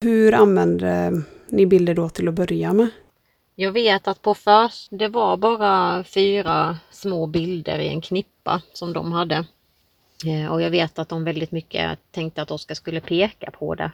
Hur 0.02 0.34
använder 0.34 1.08
eh, 1.08 1.20
ni 1.48 1.66
bilder 1.66 1.94
då 1.94 2.10
till 2.10 2.28
att 2.28 2.34
börja 2.34 2.74
med? 2.74 2.90
Jag 3.62 3.72
vet 3.72 4.08
att 4.08 4.22
på 4.22 4.34
först, 4.34 4.88
det 4.92 5.08
var 5.08 5.38
bara 5.38 6.04
fyra 6.04 6.78
små 6.90 7.28
bilder 7.28 7.80
i 7.80 7.88
en 7.88 8.02
knippa 8.02 8.62
som 8.74 8.94
de 8.94 9.12
hade. 9.12 9.46
Eh, 10.26 10.52
och 10.52 10.62
jag 10.62 10.70
vet 10.70 11.00
att 11.00 11.10
de 11.10 11.24
väldigt 11.24 11.52
mycket 11.52 12.00
tänkte 12.12 12.42
att 12.42 12.52
Oskar 12.52 12.76
skulle 12.76 13.02
peka 13.02 13.52
på 13.52 13.76
det. 13.76 13.92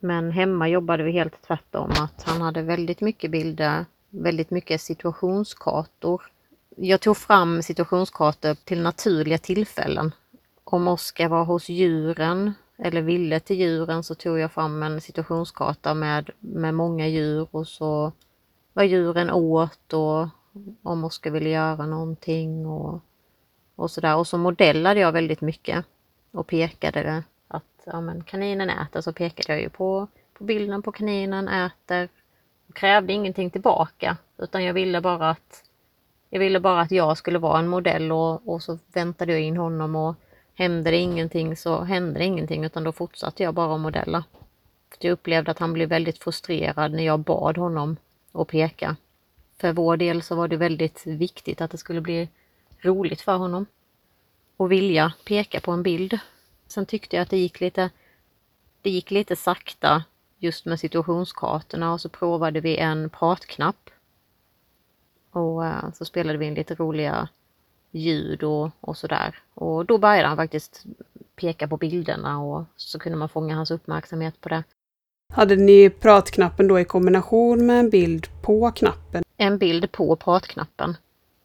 Men 0.00 0.30
hemma 0.30 0.68
jobbade 0.68 1.02
vi 1.02 1.12
helt 1.12 1.42
tvärtom, 1.46 1.90
att 1.90 2.22
han 2.22 2.40
hade 2.40 2.62
väldigt 2.62 3.00
mycket 3.00 3.30
bilder, 3.30 3.84
väldigt 4.10 4.50
mycket 4.50 4.80
situationskartor. 4.80 6.22
Jag 6.76 7.00
tog 7.00 7.16
fram 7.16 7.62
situationskartor 7.62 8.54
till 8.54 8.82
naturliga 8.82 9.38
tillfällen. 9.38 10.14
Om 10.64 10.88
Oskar 10.88 11.28
var 11.28 11.44
hos 11.44 11.68
djuren 11.68 12.54
eller 12.78 13.02
ville 13.02 13.40
till 13.40 13.56
djuren 13.56 14.02
så 14.02 14.14
tog 14.14 14.38
jag 14.38 14.52
fram 14.52 14.82
en 14.82 15.00
situationskarta 15.00 15.94
med, 15.94 16.30
med 16.40 16.74
många 16.74 17.06
djur 17.08 17.48
och 17.50 17.68
så 17.68 18.12
vad 18.76 18.86
djuren 18.86 19.30
åt 19.30 19.92
och 19.92 20.28
om 20.82 21.04
Oskar 21.04 21.30
ville 21.30 21.48
göra 21.48 21.86
någonting 21.86 22.66
och, 22.66 23.00
och 23.76 23.90
sådär. 23.90 24.16
Och 24.16 24.26
så 24.26 24.38
modellade 24.38 25.00
jag 25.00 25.12
väldigt 25.12 25.40
mycket 25.40 25.84
och 26.32 26.46
pekade 26.46 27.22
att 27.48 27.64
ja, 27.84 28.00
men 28.00 28.24
kaninen 28.24 28.70
äter 28.70 29.00
så 29.00 29.12
pekade 29.12 29.52
jag 29.52 29.62
ju 29.62 29.68
på, 29.68 30.06
på 30.32 30.44
bilden 30.44 30.82
på 30.82 30.92
kaninen 30.92 31.48
äter. 31.48 32.08
Jag 32.66 32.74
krävde 32.74 33.12
ingenting 33.12 33.50
tillbaka 33.50 34.16
utan 34.38 34.64
jag 34.64 34.74
ville 34.74 35.00
bara 35.00 35.30
att 35.30 35.64
jag 36.30 36.40
ville 36.40 36.60
bara 36.60 36.80
att 36.80 36.90
jag 36.90 37.18
skulle 37.18 37.38
vara 37.38 37.58
en 37.58 37.68
modell 37.68 38.12
och, 38.12 38.48
och 38.48 38.62
så 38.62 38.78
väntade 38.92 39.32
jag 39.32 39.40
in 39.40 39.56
honom 39.56 39.96
och 39.96 40.14
hände 40.54 40.90
det 40.90 40.96
ingenting 40.96 41.56
så 41.56 41.80
hände 41.80 42.18
det 42.18 42.24
ingenting 42.24 42.64
utan 42.64 42.84
då 42.84 42.92
fortsatte 42.92 43.42
jag 43.42 43.54
bara 43.54 43.74
att 43.74 43.80
modella. 43.80 44.24
För 44.90 44.98
jag 45.00 45.12
upplevde 45.12 45.50
att 45.50 45.58
han 45.58 45.72
blev 45.72 45.88
väldigt 45.88 46.18
frustrerad 46.18 46.92
när 46.92 47.02
jag 47.02 47.20
bad 47.20 47.58
honom 47.58 47.96
och 48.36 48.48
peka. 48.48 48.96
För 49.56 49.72
vår 49.72 49.96
del 49.96 50.22
så 50.22 50.34
var 50.34 50.48
det 50.48 50.56
väldigt 50.56 51.06
viktigt 51.06 51.60
att 51.60 51.70
det 51.70 51.78
skulle 51.78 52.00
bli 52.00 52.28
roligt 52.80 53.20
för 53.20 53.36
honom 53.36 53.66
och 54.56 54.72
vilja 54.72 55.12
peka 55.24 55.60
på 55.60 55.72
en 55.72 55.82
bild. 55.82 56.18
Sen 56.66 56.86
tyckte 56.86 57.16
jag 57.16 57.22
att 57.22 57.30
det 57.30 57.38
gick 57.38 57.60
lite, 57.60 57.90
det 58.82 58.90
gick 58.90 59.10
lite 59.10 59.36
sakta 59.36 60.04
just 60.38 60.64
med 60.66 60.80
situationskartorna 60.80 61.92
och 61.92 62.00
så 62.00 62.08
provade 62.08 62.60
vi 62.60 62.76
en 62.76 63.10
pratknapp. 63.10 63.90
Och 65.30 65.66
eh, 65.66 65.92
så 65.94 66.04
spelade 66.04 66.38
vi 66.38 66.46
in 66.46 66.54
lite 66.54 66.74
roliga 66.74 67.28
ljud 67.90 68.42
och, 68.42 68.70
och 68.80 68.96
sådär. 68.96 69.38
Och 69.54 69.86
då 69.86 69.98
började 69.98 70.28
han 70.28 70.36
faktiskt 70.36 70.84
peka 71.36 71.68
på 71.68 71.76
bilderna 71.76 72.42
och 72.42 72.64
så 72.76 72.98
kunde 72.98 73.18
man 73.18 73.28
fånga 73.28 73.54
hans 73.54 73.70
uppmärksamhet 73.70 74.40
på 74.40 74.48
det. 74.48 74.64
Hade 75.32 75.56
ni 75.56 75.90
pratknappen 75.90 76.68
då 76.68 76.80
i 76.80 76.84
kombination 76.84 77.66
med 77.66 77.80
en 77.80 77.90
bild 77.90 78.26
på 78.42 78.70
knappen? 78.70 79.22
En 79.36 79.58
bild 79.58 79.92
på 79.92 80.16
pratknappen. 80.16 80.96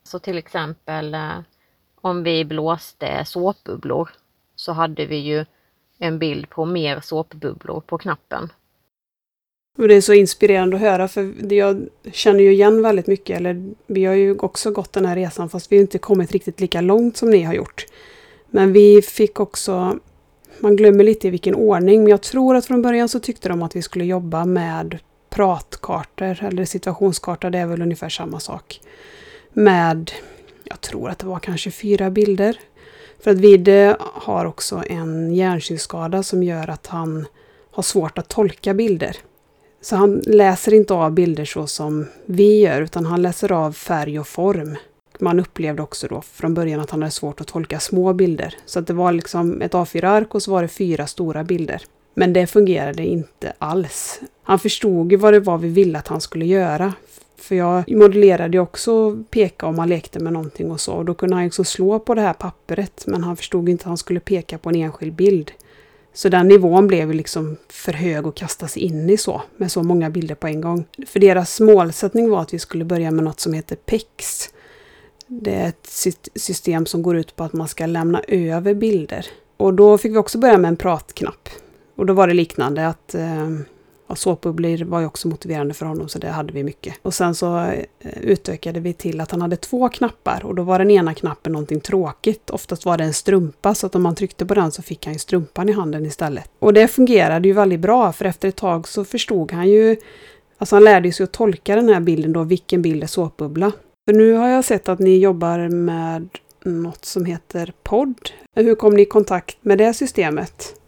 Så 0.04 0.20
till 0.20 0.38
exempel 0.38 1.14
eh, 1.14 1.40
om 2.02 2.24
vi 2.24 2.46
blåste 2.46 3.26
såpbubblor 3.26 4.10
så 4.56 4.72
hade 4.72 5.06
vi 5.06 5.18
ju 5.18 5.46
en 5.98 6.20
bild 6.20 6.50
på 6.50 6.66
mer 6.66 7.00
såpbubblor 7.00 7.82
på 7.82 7.98
knappen. 7.98 8.50
Och 9.78 9.88
det 9.88 9.96
är 9.96 10.02
så 10.02 10.14
inspirerande 10.14 10.76
att 10.76 10.82
höra 10.82 11.08
för 11.08 11.54
jag 11.54 11.88
känner 12.12 12.40
ju 12.40 12.52
igen 12.52 12.82
väldigt 12.82 13.08
mycket, 13.08 13.38
eller 13.38 13.74
vi 13.88 14.06
har 14.06 14.14
ju 14.14 14.38
också 14.38 14.72
gått 14.72 14.94
den 14.94 15.06
här 15.06 15.16
resan 15.16 15.50
fast 15.50 15.72
vi 15.72 15.78
inte 15.78 15.98
kommit 15.98 16.32
riktigt 16.32 16.60
lika 16.60 16.82
långt 16.82 17.18
som 17.18 17.30
ni 17.30 17.44
har 17.44 17.54
gjort. 17.54 17.86
Men 18.50 18.74
vi 18.74 19.02
fick 19.02 19.40
också, 19.40 20.00
man 20.60 20.75
glömmer 20.75 21.03
lite 21.03 21.27
i 21.27 21.31
vilken 21.31 21.55
ordning, 21.55 22.03
men 22.03 22.12
jag 22.12 22.22
tror 22.22 22.55
att 22.55 22.65
från 22.65 22.81
början 22.81 23.10
så 23.10 23.20
tyckte 23.20 23.50
de 23.50 23.63
att 23.63 23.75
vi 23.75 23.81
skulle 23.81 24.05
jobba 24.05 24.46
med 24.46 25.00
pratkartor 25.29 26.43
eller 26.43 26.65
situationskartor, 26.65 27.50
det 27.50 27.60
är 27.60 27.65
väl 27.65 27.81
ungefär 27.81 28.10
samma 28.10 28.39
sak. 28.39 28.81
Med, 29.53 30.12
jag 30.63 30.81
tror 30.81 31.10
att 31.10 31.20
det 31.20 31.27
var 31.27 31.39
kanske 31.39 31.72
fyra 31.72 32.10
bilder. 32.10 32.60
För 33.20 33.31
att 33.31 33.38
Vide 33.38 33.98
har 34.00 34.46
också 34.46 34.84
en 34.88 35.34
hjärnsynskada 35.34 36.24
som 36.24 36.43
gör 36.43 36.70
att 36.70 36.88
han 36.88 37.25
har 37.72 37.84
svårt 37.84 38.17
att 38.17 38.27
tolka 38.29 38.74
bilder. 38.74 39.17
Så 39.81 39.96
han 39.96 40.22
läser 40.25 40.74
inte 40.74 40.93
av 40.93 41.12
bilder 41.12 41.46
så 41.46 41.67
som 41.67 42.08
vi 42.25 42.60
gör, 42.60 42.81
utan 42.81 43.05
han 43.05 43.22
läser 43.22 43.51
av 43.51 43.72
färg 43.72 44.20
och 44.20 44.27
form. 44.27 44.77
Man 45.22 45.40
upplevde 45.40 45.82
också 45.82 46.08
då 46.08 46.22
från 46.22 46.54
början 46.54 46.80
att 46.80 46.90
han 46.90 47.01
hade 47.01 47.12
svårt 47.12 47.42
att 47.42 47.48
tolka 47.48 47.80
små 47.80 48.13
bilder. 48.13 48.56
Så 48.66 48.80
att 48.80 48.88
det 48.88 48.94
var 48.94 49.12
liksom 49.12 49.62
ett 49.62 49.74
A4-ark 49.74 50.36
och 50.36 50.44
så 50.44 50.51
var 50.51 50.62
det 50.62 50.68
fyra 50.68 51.08
stora 51.08 51.44
bilder. 51.44 51.82
Men 52.13 52.34
det 52.34 52.48
fungerade 52.48 53.06
inte 53.06 53.54
alls. 53.58 54.22
Han 54.44 54.60
förstod 54.60 55.12
ju 55.12 55.18
vad 55.18 55.34
det 55.34 55.40
var 55.40 55.58
vi 55.58 55.70
ville 55.70 56.00
att 56.00 56.08
han 56.08 56.22
skulle 56.22 56.46
göra. 56.46 56.94
För 57.38 57.56
jag 57.56 57.92
modellerade 57.92 58.58
ju 58.58 58.62
också 58.62 59.24
peka 59.30 59.66
om 59.66 59.80
han 59.80 59.90
lekte 59.90 60.20
med 60.20 60.34
någonting 60.34 60.72
och 60.72 60.80
så. 60.80 60.94
Och 60.94 61.06
då 61.06 61.13
kunde 61.13 61.36
han 61.36 61.46
liksom 61.46 61.66
slå 61.66 62.00
på 62.00 62.16
det 62.16 62.22
här 62.22 62.34
pappret. 62.34 63.04
Men 63.08 63.24
han 63.24 63.38
förstod 63.38 63.70
inte 63.70 63.82
att 63.82 63.88
han 63.88 63.98
skulle 63.98 64.20
peka 64.20 64.58
på 64.58 64.70
en 64.70 64.75
enskild 64.75 65.13
bild. 65.13 65.51
Så 66.13 66.30
den 66.30 66.48
nivån 66.48 66.88
blev 66.88 67.08
ju 67.08 67.13
liksom 67.13 67.58
för 67.70 67.94
hög 67.94 68.28
att 68.28 68.36
kasta 68.36 68.68
sig 68.68 68.82
in 68.82 69.10
i 69.10 69.18
så, 69.18 69.42
med 69.58 69.72
så 69.72 69.84
många 69.84 70.10
bilder 70.10 70.36
på 70.36 70.48
en 70.48 70.62
gång. 70.62 70.86
För 71.08 71.20
deras 71.20 71.60
målsättning 71.60 72.30
var 72.30 72.42
att 72.42 72.54
vi 72.54 72.60
skulle 72.60 72.86
börja 72.86 73.12
med 73.12 73.24
något 73.24 73.40
som 73.40 73.54
heter 73.54 73.75
PEX. 73.75 74.50
Det 75.34 75.56
är 75.56 75.68
ett 75.68 75.90
system 76.36 76.86
som 76.86 77.02
går 77.02 77.18
ut 77.18 77.36
på 77.36 77.44
att 77.44 77.54
man 77.54 77.68
ska 77.68 77.86
lämna 77.86 78.22
över 78.28 78.74
bilder. 78.74 79.26
Och 79.58 79.74
då 79.74 79.98
fick 79.98 80.12
vi 80.12 80.18
också 80.18 80.38
börja 80.38 80.58
med 80.58 80.70
en 80.70 80.76
pratknapp. 80.76 81.50
Och 81.96 82.06
då 82.06 82.14
var 82.14 82.28
det 82.28 82.34
liknande 82.34 82.88
att 82.88 83.16
eh, 83.16 83.50
såpbubblor 84.16 84.84
var 84.84 85.00
ju 85.00 85.06
också 85.06 85.28
motiverande 85.28 85.74
för 85.74 85.86
honom 85.86 86.10
så 86.10 86.20
det 86.20 86.30
hade 86.30 86.54
vi 86.54 86.64
mycket. 86.64 86.96
Och 87.02 87.14
sen 87.14 87.36
så 87.36 87.58
eh, 87.60 88.18
utökade 88.22 88.80
vi 88.80 88.94
till 88.94 89.22
att 89.22 89.32
han 89.32 89.42
hade 89.42 89.56
två 89.56 89.90
knappar 89.90 90.46
och 90.46 90.56
då 90.56 90.64
var 90.64 90.80
den 90.80 90.92
ena 90.92 91.14
knappen 91.14 91.52
någonting 91.52 91.80
tråkigt. 91.80 92.50
Oftast 92.50 92.86
var 92.86 92.98
det 92.98 93.04
en 93.04 93.14
strumpa 93.14 93.76
så 93.76 93.88
att 93.88 93.96
om 93.96 94.04
man 94.04 94.16
tryckte 94.16 94.46
på 94.46 94.54
den 94.54 94.72
så 94.72 94.82
fick 94.82 95.06
han 95.06 95.14
ju 95.14 95.20
strumpan 95.20 95.70
i 95.70 95.72
handen 95.72 96.06
istället. 96.06 96.50
Och 96.60 96.74
det 96.74 96.88
fungerade 96.88 97.48
ju 97.48 97.54
väldigt 97.54 97.80
bra 97.80 98.12
för 98.14 98.26
efter 98.26 98.50
ett 98.50 98.56
tag 98.56 98.88
så 98.88 99.06
förstod 99.06 99.52
han 99.52 99.70
ju 99.70 99.98
Alltså 100.58 100.76
han 100.76 100.84
lärde 100.84 101.12
sig 101.12 101.24
att 101.24 101.32
tolka 101.32 101.76
den 101.76 101.90
här 101.90 102.00
bilden 102.00 102.34
då, 102.34 102.44
vilken 102.44 102.82
bild 102.82 103.04
är 103.04 103.08
såpbubbla. 103.08 103.72
För 104.05 104.13
nu 104.13 104.34
har 104.34 104.48
jag 104.48 104.65
sett 104.65 104.89
att 104.89 105.00
ni 105.00 105.17
jobbar 105.17 105.70
med 105.70 106.29
något 106.63 107.05
som 107.05 107.25
heter 107.25 107.74
podd. 107.84 108.29
Hur 108.55 108.75
kom 108.75 108.93
ni 108.93 109.01
i 109.01 109.05
kontakt 109.05 109.58
med 109.62 109.77
det 109.77 109.93
systemet? 109.93 110.81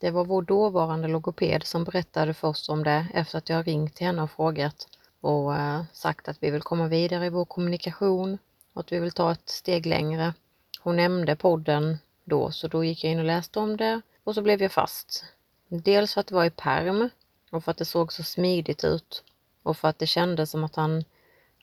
Det 0.00 0.10
var 0.10 0.24
vår 0.24 0.42
dåvarande 0.42 1.08
logoped 1.08 1.66
som 1.66 1.84
berättade 1.84 2.34
för 2.34 2.48
oss 2.48 2.68
om 2.68 2.84
det 2.84 3.06
efter 3.14 3.38
att 3.38 3.48
jag 3.48 3.66
ringt 3.66 3.94
till 3.94 4.06
henne 4.06 4.22
och 4.22 4.30
frågat 4.30 4.88
och 5.20 5.56
eh, 5.56 5.82
sagt 5.92 6.28
att 6.28 6.36
vi 6.40 6.50
vill 6.50 6.62
komma 6.62 6.86
vidare 6.88 7.26
i 7.26 7.30
vår 7.30 7.44
kommunikation 7.44 8.38
och 8.72 8.80
att 8.80 8.92
vi 8.92 8.98
vill 8.98 9.12
ta 9.12 9.32
ett 9.32 9.48
steg 9.48 9.86
längre. 9.86 10.34
Hon 10.80 10.96
nämnde 10.96 11.36
podden 11.36 11.98
då, 12.24 12.50
så 12.50 12.68
då 12.68 12.84
gick 12.84 13.04
jag 13.04 13.12
in 13.12 13.18
och 13.18 13.24
läste 13.24 13.58
om 13.58 13.76
det 13.76 14.00
och 14.24 14.34
så 14.34 14.42
blev 14.42 14.62
jag 14.62 14.72
fast. 14.72 15.24
Dels 15.68 16.14
för 16.14 16.20
att 16.20 16.26
det 16.26 16.34
var 16.34 16.44
i 16.44 16.50
perm 16.50 17.08
och 17.50 17.64
för 17.64 17.70
att 17.70 17.78
det 17.78 17.84
såg 17.84 18.12
så 18.12 18.22
smidigt 18.22 18.84
ut 18.84 19.24
och 19.62 19.76
för 19.76 19.88
att 19.88 19.98
det 19.98 20.06
kändes 20.06 20.50
som 20.50 20.64
att 20.64 20.76
han, 20.76 21.04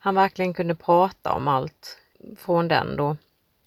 han 0.06 0.16
verkligen 0.16 0.54
kunde 0.54 0.76
prata 0.76 1.34
om 1.34 1.48
allt 1.48 1.98
från 2.38 2.68
den 2.68 2.96
då. 2.96 3.18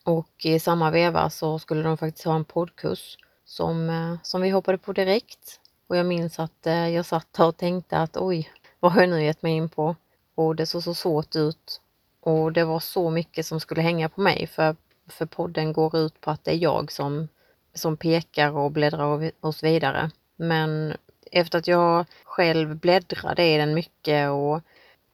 Och 0.04 0.44
i 0.44 0.60
samma 0.60 0.90
veva 0.90 1.30
så 1.30 1.58
skulle 1.58 1.82
de 1.82 1.96
faktiskt 1.96 2.24
ha 2.24 2.34
en 2.34 2.44
poddkurs 2.44 3.18
som, 3.44 3.90
eh, 3.90 4.14
som 4.22 4.40
vi 4.40 4.50
hoppade 4.50 4.78
på 4.78 4.92
direkt. 4.92 5.60
Och 5.86 5.96
jag 5.96 6.06
minns 6.06 6.38
att 6.38 6.66
eh, 6.66 6.88
jag 6.88 7.06
satt 7.06 7.32
där 7.32 7.46
och 7.46 7.56
tänkte 7.56 7.98
att 7.98 8.16
oj, 8.16 8.50
vad 8.80 8.92
har 8.92 9.00
jag 9.00 9.10
nu 9.10 9.22
gett 9.22 9.42
mig 9.42 9.52
in 9.52 9.68
på? 9.68 9.96
Och 10.34 10.56
det 10.56 10.66
såg 10.66 10.82
så 10.82 10.94
svårt 10.94 11.36
ut. 11.36 11.80
Och 12.20 12.52
det 12.52 12.64
var 12.64 12.80
så 12.80 13.10
mycket 13.10 13.46
som 13.46 13.60
skulle 13.60 13.82
hänga 13.82 14.08
på 14.08 14.20
mig 14.20 14.46
för 14.46 14.76
För 15.08 15.26
podden 15.26 15.72
går 15.72 15.96
ut 15.96 16.20
på 16.20 16.30
att 16.30 16.44
det 16.44 16.50
är 16.50 16.62
jag 16.62 16.92
som, 16.92 17.28
som 17.74 17.96
pekar 17.96 18.56
och 18.56 18.72
bläddrar 18.72 19.32
oss 19.40 19.62
vidare. 19.62 20.10
Men 20.36 20.96
efter 21.32 21.58
att 21.58 21.66
jag 21.66 22.06
själv 22.24 22.76
bläddrade 22.76 23.44
i 23.44 23.56
den 23.56 23.74
mycket 23.74 24.30
och 24.30 24.60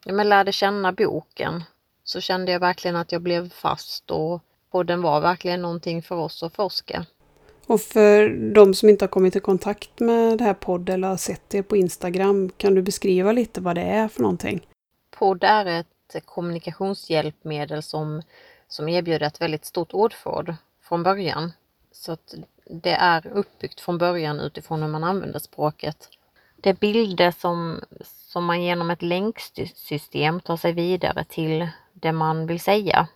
men 0.05 0.29
lärde 0.29 0.53
känna 0.53 0.93
boken 0.93 1.65
så 2.05 2.21
kände 2.21 2.53
jag 2.53 2.61
verkligen 2.61 2.97
att 2.97 3.13
jag 3.13 3.23
blev 3.23 3.51
fast 3.51 4.11
och 4.11 4.43
podden 4.71 5.03
var 5.03 5.21
verkligen 5.21 5.63
någonting 5.63 6.03
för 6.03 6.15
oss 6.17 6.43
att 6.43 6.55
forska. 6.55 7.07
Och 7.67 7.81
för 7.81 8.29
de 8.55 8.75
som 8.75 8.89
inte 8.89 9.05
har 9.05 9.09
kommit 9.09 9.37
i 9.37 9.41
kontakt 9.41 10.01
med 10.01 10.39
det 10.39 10.45
här 10.45 10.55
podd 10.55 10.89
eller 10.89 11.09
har 11.09 11.17
sett 11.17 11.43
det 11.49 11.63
på 11.63 11.77
Instagram, 11.77 12.51
kan 12.57 12.75
du 12.75 12.83
beskriva 12.83 13.33
lite 13.33 13.61
vad 13.61 13.75
det 13.75 13.83
är 13.83 14.09
för 14.09 14.23
någonting? 14.23 14.67
Podd 15.11 15.45
är 15.45 15.67
ett 15.67 15.87
kommunikationshjälpmedel 16.25 17.83
som, 17.83 18.23
som 18.69 18.89
erbjuder 18.89 19.27
ett 19.27 19.41
väldigt 19.41 19.65
stort 19.65 19.93
ordförråd 19.93 20.55
från 20.83 21.03
början. 21.03 21.53
Så 21.93 22.13
att 22.13 22.35
det 22.67 22.93
är 22.93 23.27
uppbyggt 23.27 23.81
från 23.81 23.99
början 23.99 24.41
utifrån 24.41 24.83
hur 24.83 24.89
man 24.89 25.05
använder 25.05 25.39
språket. 25.39 26.09
Det 26.57 26.71
är 26.71 26.75
bilder 26.75 27.31
som, 27.31 27.81
som 28.35 28.45
man 28.45 28.63
genom 28.63 28.91
ett 28.91 29.03
länksystem 29.03 30.41
tar 30.41 30.57
sig 30.57 30.73
vidare 30.73 31.25
till 31.25 31.69
det 31.93 32.13
man 32.13 32.47
vill 32.47 32.61
säga. 32.61 33.09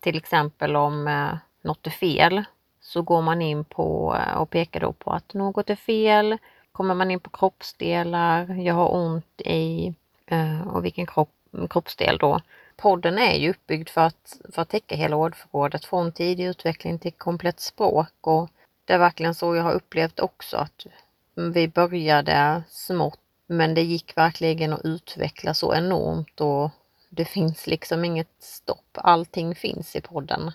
Till 0.00 0.16
exempel 0.16 0.76
om 0.76 1.08
eh, 1.08 1.34
något 1.62 1.86
är 1.86 1.90
fel 1.90 2.44
så 2.80 3.02
går 3.02 3.22
man 3.22 3.42
in 3.42 3.64
på 3.64 4.16
eh, 4.18 4.36
och 4.36 4.50
pekar 4.50 4.80
då 4.80 4.92
på 4.92 5.10
att 5.10 5.34
något 5.34 5.70
är 5.70 5.76
fel. 5.76 6.38
Kommer 6.72 6.94
man 6.94 7.10
in 7.10 7.20
på 7.20 7.30
kroppsdelar, 7.30 8.54
jag 8.54 8.74
har 8.74 8.94
ont 8.94 9.40
i 9.40 9.94
eh, 10.26 10.68
och 10.68 10.84
vilken 10.84 11.06
kropp, 11.06 11.34
kroppsdel 11.70 12.18
då. 12.18 12.40
Podden 12.76 13.18
är 13.18 13.34
ju 13.34 13.50
uppbyggd 13.50 13.88
för 13.88 14.00
att, 14.00 14.36
för 14.54 14.62
att 14.62 14.68
täcka 14.68 14.96
hela 14.96 15.16
ordförrådet 15.16 15.84
från 15.84 16.12
tidig 16.12 16.46
utveckling 16.46 16.98
till 16.98 17.12
komplett 17.12 17.60
språk 17.60 18.14
och 18.20 18.50
det 18.84 18.92
är 18.92 18.98
verkligen 18.98 19.34
så 19.34 19.56
jag 19.56 19.62
har 19.62 19.72
upplevt 19.72 20.20
också 20.20 20.56
att 20.56 20.86
vi 21.34 21.68
började 21.68 22.62
smått 22.68 23.18
men 23.50 23.74
det 23.74 23.82
gick 23.82 24.16
verkligen 24.16 24.72
att 24.72 24.84
utveckla 24.84 25.54
så 25.54 25.74
enormt 25.74 26.40
och 26.40 26.70
det 27.08 27.24
finns 27.24 27.66
liksom 27.66 28.04
inget 28.04 28.28
stopp. 28.40 28.90
Allting 28.94 29.54
finns 29.54 29.96
i 29.96 30.00
podden. 30.00 30.52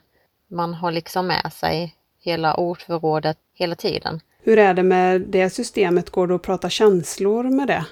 Man 0.47 0.73
har 0.73 0.91
liksom 0.91 1.27
med 1.27 1.53
sig 1.53 1.95
hela 2.19 2.55
ordförrådet 2.55 3.37
hela 3.53 3.75
tiden. 3.75 4.19
Hur 4.43 4.59
är 4.59 4.73
det 4.73 4.83
med 4.83 5.21
det 5.21 5.49
systemet? 5.49 6.09
Går 6.09 6.27
det 6.27 6.35
att 6.35 6.41
prata 6.41 6.69
känslor 6.69 7.43
med 7.43 7.67
det? 7.67 7.85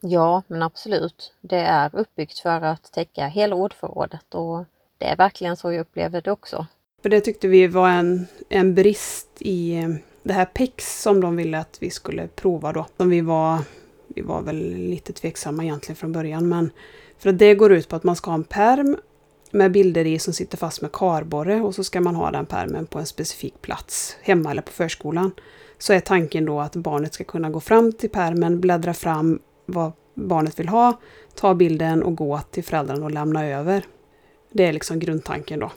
Ja, 0.00 0.42
men 0.46 0.62
absolut. 0.62 1.32
Det 1.40 1.60
är 1.60 1.90
uppbyggt 1.96 2.38
för 2.38 2.60
att 2.60 2.92
täcka 2.92 3.26
hela 3.26 3.56
ordförrådet 3.56 4.34
och 4.34 4.64
det 4.98 5.04
är 5.04 5.16
verkligen 5.16 5.56
så 5.56 5.72
jag 5.72 5.80
upplever 5.80 6.22
det 6.22 6.30
också. 6.30 6.66
För 7.02 7.08
det 7.08 7.20
tyckte 7.20 7.48
vi 7.48 7.66
var 7.66 7.88
en, 7.88 8.26
en 8.48 8.74
brist 8.74 9.28
i 9.38 9.86
det 10.22 10.32
här 10.32 10.44
PEX 10.44 11.02
som 11.02 11.20
de 11.20 11.36
ville 11.36 11.58
att 11.58 11.78
vi 11.80 11.90
skulle 11.90 12.28
prova 12.28 12.72
då. 12.72 12.86
Som 12.96 13.10
vi 13.10 13.20
var, 13.20 13.58
vi 14.18 14.22
var 14.22 14.42
väl 14.42 14.74
lite 14.74 15.12
tveksamma 15.12 15.64
egentligen 15.64 15.96
från 15.96 16.12
början 16.12 16.48
men 16.48 16.70
för 17.18 17.30
att 17.30 17.38
det 17.38 17.54
går 17.54 17.72
ut 17.72 17.88
på 17.88 17.96
att 17.96 18.04
man 18.04 18.16
ska 18.16 18.30
ha 18.30 18.34
en 18.34 18.44
perm 18.44 18.96
med 19.50 19.72
bilder 19.72 20.06
i 20.06 20.18
som 20.18 20.32
sitter 20.32 20.56
fast 20.56 20.82
med 20.82 20.92
karborre 20.92 21.60
och 21.60 21.74
så 21.74 21.84
ska 21.84 22.00
man 22.00 22.14
ha 22.14 22.30
den 22.30 22.46
permen 22.46 22.86
på 22.86 22.98
en 22.98 23.06
specifik 23.06 23.62
plats, 23.62 24.16
hemma 24.22 24.50
eller 24.50 24.62
på 24.62 24.72
förskolan. 24.72 25.30
Så 25.78 25.92
är 25.92 26.00
tanken 26.00 26.44
då 26.44 26.60
att 26.60 26.76
barnet 26.76 27.14
ska 27.14 27.24
kunna 27.24 27.50
gå 27.50 27.60
fram 27.60 27.92
till 27.92 28.10
permen, 28.10 28.60
bläddra 28.60 28.94
fram 28.94 29.38
vad 29.66 29.92
barnet 30.14 30.58
vill 30.58 30.68
ha, 30.68 31.00
ta 31.34 31.54
bilden 31.54 32.02
och 32.02 32.16
gå 32.16 32.40
till 32.50 32.64
föräldrarna 32.64 33.04
och 33.04 33.10
lämna 33.10 33.46
över. 33.46 33.84
Det 34.52 34.66
är 34.66 34.72
liksom 34.72 34.98
grundtanken 34.98 35.60
då. 35.60 35.70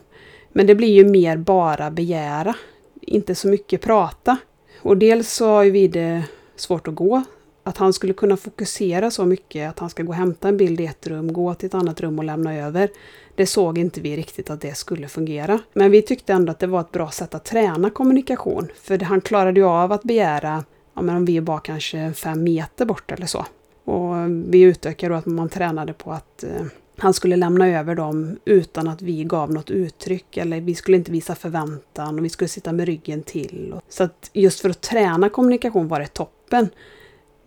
Men 0.49 0.67
det 0.67 0.75
blir 0.75 0.93
ju 0.93 1.05
mer 1.05 1.37
bara 1.37 1.91
begära, 1.91 2.55
inte 3.01 3.35
så 3.35 3.47
mycket 3.47 3.81
prata. 3.81 4.37
Och 4.81 4.97
dels 4.97 5.33
så 5.33 5.47
har 5.47 5.63
ju 5.63 5.71
vi 5.71 5.87
det 5.87 6.23
svårt 6.55 6.87
att 6.87 6.95
gå, 6.95 7.23
att 7.63 7.77
han 7.77 7.93
skulle 7.93 8.13
kunna 8.13 8.37
fokusera 8.37 9.11
så 9.11 9.25
mycket 9.25 9.69
att 9.69 9.79
han 9.79 9.89
ska 9.89 10.03
gå 10.03 10.09
och 10.09 10.15
hämta 10.15 10.47
en 10.47 10.57
bild 10.57 10.81
i 10.81 10.85
ett 10.85 11.07
rum, 11.07 11.33
gå 11.33 11.53
till 11.53 11.67
ett 11.67 11.73
annat 11.73 12.01
rum 12.01 12.19
och 12.19 12.25
lämna 12.25 12.55
över. 12.55 12.89
Det 13.35 13.45
såg 13.45 13.77
inte 13.77 14.01
vi 14.01 14.17
riktigt 14.17 14.49
att 14.49 14.61
det 14.61 14.77
skulle 14.77 15.07
fungera. 15.07 15.59
Men 15.73 15.91
vi 15.91 16.01
tyckte 16.01 16.33
ändå 16.33 16.51
att 16.51 16.59
det 16.59 16.67
var 16.67 16.81
ett 16.81 16.91
bra 16.91 17.11
sätt 17.11 17.35
att 17.35 17.45
träna 17.45 17.89
kommunikation. 17.89 18.67
För 18.81 18.99
han 18.99 19.21
klarade 19.21 19.59
ju 19.59 19.65
av 19.65 19.91
att 19.91 20.03
begära, 20.03 20.63
ja, 20.93 21.01
men 21.01 21.15
om 21.15 21.25
vi 21.25 21.39
var 21.39 21.59
kanske 21.59 22.13
fem 22.13 22.43
meter 22.43 22.85
bort 22.85 23.11
eller 23.11 23.25
så. 23.25 23.45
Och 23.85 24.15
vi 24.53 24.61
utökade 24.61 25.13
då 25.13 25.17
att 25.17 25.25
man 25.25 25.49
tränade 25.49 25.93
på 25.93 26.11
att 26.11 26.43
eh, 26.43 26.65
han 26.97 27.13
skulle 27.13 27.35
lämna 27.35 27.67
över 27.67 27.95
dem 27.95 28.39
utan 28.45 28.87
att 28.87 29.01
vi 29.01 29.23
gav 29.23 29.51
något 29.51 29.71
uttryck 29.71 30.37
eller 30.37 30.61
vi 30.61 30.75
skulle 30.75 30.97
inte 30.97 31.11
visa 31.11 31.35
förväntan 31.35 32.19
och 32.19 32.25
vi 32.25 32.29
skulle 32.29 32.47
sitta 32.47 32.71
med 32.71 32.85
ryggen 32.85 33.23
till. 33.23 33.75
Så 33.89 34.03
att 34.03 34.29
just 34.33 34.59
för 34.59 34.69
att 34.69 34.81
träna 34.81 35.29
kommunikation 35.29 35.87
var 35.87 35.99
det 35.99 36.07
toppen. 36.07 36.69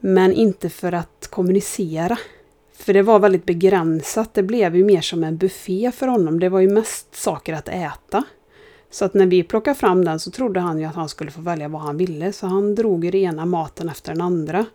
Men 0.06 0.32
inte 0.32 0.68
för 0.70 0.92
att 0.92 1.28
kommunicera. 1.30 2.18
För 2.72 2.94
det 2.94 3.02
var 3.02 3.18
väldigt 3.18 3.46
begränsat. 3.46 4.34
Det 4.34 4.42
blev 4.42 4.76
ju 4.76 4.84
mer 4.84 5.00
som 5.00 5.24
en 5.24 5.36
buffé 5.36 5.92
för 5.94 6.06
honom. 6.06 6.40
Det 6.40 6.48
var 6.48 6.60
ju 6.60 6.68
mest 6.68 7.16
saker 7.16 7.52
att 7.52 7.68
äta. 7.68 8.24
Så 8.90 9.04
att 9.04 9.14
när 9.14 9.26
vi 9.26 9.42
plockade 9.42 9.74
fram 9.74 10.04
den 10.04 10.20
så 10.20 10.30
trodde 10.30 10.60
han 10.60 10.78
ju 10.78 10.84
att 10.84 10.94
han 10.94 11.08
skulle 11.08 11.30
få 11.30 11.40
välja 11.40 11.68
vad 11.68 11.82
han 11.82 11.96
ville. 11.96 12.32
Så 12.32 12.46
han 12.46 12.74
drog 12.74 13.04
ju 13.04 13.10
den 13.10 13.20
ena 13.20 13.46
maten 13.46 13.88
efter 13.88 14.12
den 14.12 14.20
andra. 14.20 14.66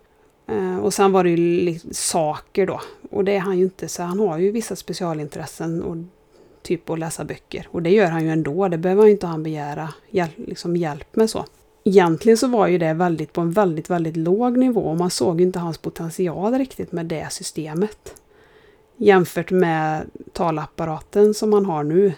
Eh, 0.46 0.78
och 0.78 0.94
sen 0.94 1.12
var 1.12 1.24
det 1.24 1.30
ju 1.30 1.78
saker 1.90 2.66
då. 2.66 2.80
Och 3.10 3.24
det 3.24 3.36
är 3.36 3.40
han 3.40 3.58
ju 3.58 3.64
inte, 3.64 3.88
så 3.88 4.02
han 4.02 4.20
har 4.20 4.38
ju 4.38 4.50
vissa 4.50 4.76
specialintressen. 4.76 5.82
Och 5.82 5.96
typ 6.62 6.90
att 6.90 6.98
läsa 6.98 7.24
böcker. 7.24 7.68
Och 7.70 7.82
det 7.82 7.90
gör 7.90 8.10
han 8.10 8.24
ju 8.24 8.30
ändå. 8.30 8.68
Det 8.68 8.78
behöver 8.78 9.02
han 9.02 9.10
inte 9.10 9.26
han 9.26 9.42
begära 9.42 9.94
hjälp, 10.10 10.34
liksom 10.36 10.76
hjälp 10.76 11.16
med 11.16 11.30
så 11.30 11.44
egentligen 11.84 12.36
så 12.36 12.48
var 12.48 12.66
ju 12.66 12.78
det 12.78 12.92
väldigt 12.92 13.32
på 13.32 13.40
en 13.40 13.50
väldigt, 13.50 13.90
väldigt 13.90 14.16
låg 14.16 14.58
nivå 14.58 14.80
och 14.80 14.96
man 14.96 15.10
såg 15.10 15.40
inte 15.40 15.58
hans 15.58 15.78
potential 15.78 16.54
riktigt 16.54 16.92
med 16.92 17.06
det 17.06 17.32
systemet. 17.32 18.14
Jämfört 18.96 19.50
med 19.50 20.10
talapparaten 20.32 21.34
som 21.34 21.50
man 21.50 21.66
har 21.66 21.84
nu, 21.84 22.12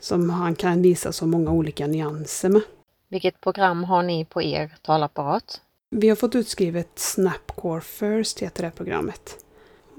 som 0.00 0.30
han 0.30 0.54
kan 0.54 0.82
visa 0.82 1.12
så 1.12 1.26
många 1.26 1.50
olika 1.50 1.86
nyanser 1.86 2.48
med. 2.48 2.62
Vilket 3.08 3.40
program 3.40 3.84
har 3.84 4.02
ni 4.02 4.24
på 4.24 4.42
er 4.42 4.74
talapparat? 4.82 5.60
Vi 5.90 6.08
har 6.08 6.16
fått 6.16 6.34
utskrivet 6.34 6.88
Snapcore 6.94 7.80
First, 7.80 8.40
heter 8.40 8.62
det 8.62 8.70
programmet. 8.70 9.44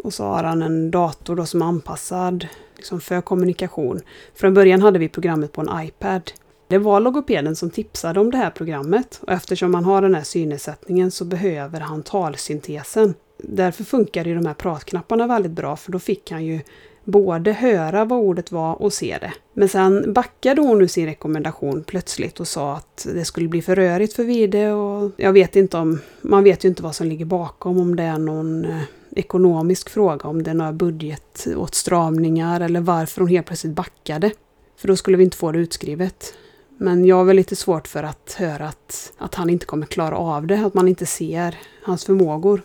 Och 0.04 0.14
så 0.14 0.24
har 0.24 0.44
han 0.44 0.62
en 0.62 0.92
dator 0.92 1.36
då 1.36 1.46
som 1.46 1.62
är 1.62 1.66
anpassad 1.66 2.48
liksom 2.76 3.02
för 3.02 3.22
kommunikation. 3.22 4.02
Från 4.36 4.54
början 4.54 4.82
hade 4.82 5.00
vi 5.00 5.10
programmet 5.10 5.54
på 5.54 5.62
en 5.62 5.86
iPad. 5.86 6.32
Det 6.70 6.78
var 6.78 7.00
logopeden 7.00 7.56
som 7.56 7.70
tipsade 7.70 8.20
om 8.20 8.32
det 8.32 8.38
här 8.38 8.50
programmet 8.50 9.20
och 9.22 9.34
eftersom 9.34 9.74
han 9.74 9.86
har 9.86 10.02
den 10.02 10.16
här 10.16 10.24
synnedsättningen 10.24 11.12
så 11.12 11.26
behöver 11.26 11.80
han 11.80 12.04
talsyntesen. 12.04 13.14
Därför 13.38 13.84
funkar 13.84 14.26
ju 14.26 14.36
de 14.36 14.46
här 14.46 14.54
pratknapparna 14.54 15.28
väldigt 15.28 15.52
bra 15.52 15.76
för 15.76 15.92
då 15.92 16.00
fick 16.00 16.32
han 16.32 16.46
ju 16.46 16.62
både 17.04 17.52
höra 17.52 18.06
vad 18.06 18.20
ordet 18.20 18.52
var 18.52 18.82
och 18.82 18.94
se 18.94 19.18
det. 19.22 19.34
Men 19.54 19.70
sen 19.70 20.14
backade 20.14 20.62
hon 20.62 20.82
ur 20.82 20.88
sin 20.88 21.06
rekommendation 21.06 21.84
plötsligt 21.84 22.40
och 22.40 22.48
sa 22.48 22.76
att 22.76 23.08
det 23.14 23.26
skulle 23.26 23.48
bli 23.48 23.62
för 23.62 23.76
rörigt 23.76 24.14
för 24.14 24.24
Vide 24.24 24.72
och 24.72 25.12
jag 25.18 25.34
vet 25.34 25.56
inte 25.56 25.78
om, 25.78 26.00
man 26.22 26.44
vet 26.44 26.66
ju 26.66 26.70
inte 26.70 26.84
vad 26.84 26.96
som 26.96 27.08
ligger 27.08 27.26
bakom, 27.26 27.80
om 27.80 27.96
det 27.96 28.04
är 28.04 28.18
någon 28.18 28.66
eh, 28.66 28.82
ekonomisk 29.16 29.90
fråga, 29.90 30.30
om 30.30 30.44
det 30.44 30.52
är 30.52 30.56
några 30.56 30.74
budgetåtstramningar 30.74 32.62
eller 32.62 32.82
varför 32.82 33.22
hon 33.22 33.30
helt 33.30 33.48
plötsligt 33.48 33.74
backade. 33.74 34.32
För 34.78 34.88
då 34.88 34.96
skulle 34.96 35.18
vi 35.18 35.24
inte 35.24 35.38
få 35.38 35.52
det 35.52 35.60
utskrivet. 35.60 36.34
Men 36.82 37.06
jag 37.06 37.15
har 37.15 37.24
väl 37.24 37.36
lite 37.36 37.56
svårt 37.56 37.88
för 37.88 38.04
att 38.04 38.36
höra 38.38 38.68
att, 38.68 39.13
att 39.18 39.36
han 39.36 39.50
inte 39.50 39.65
kommer 39.65 39.86
klara 39.86 40.18
av 40.18 40.48
det, 40.48 40.65
att 40.65 40.74
man 40.74 40.88
inte 40.88 41.06
ser 41.06 41.58
hans 41.84 42.06
förmågor. 42.06 42.62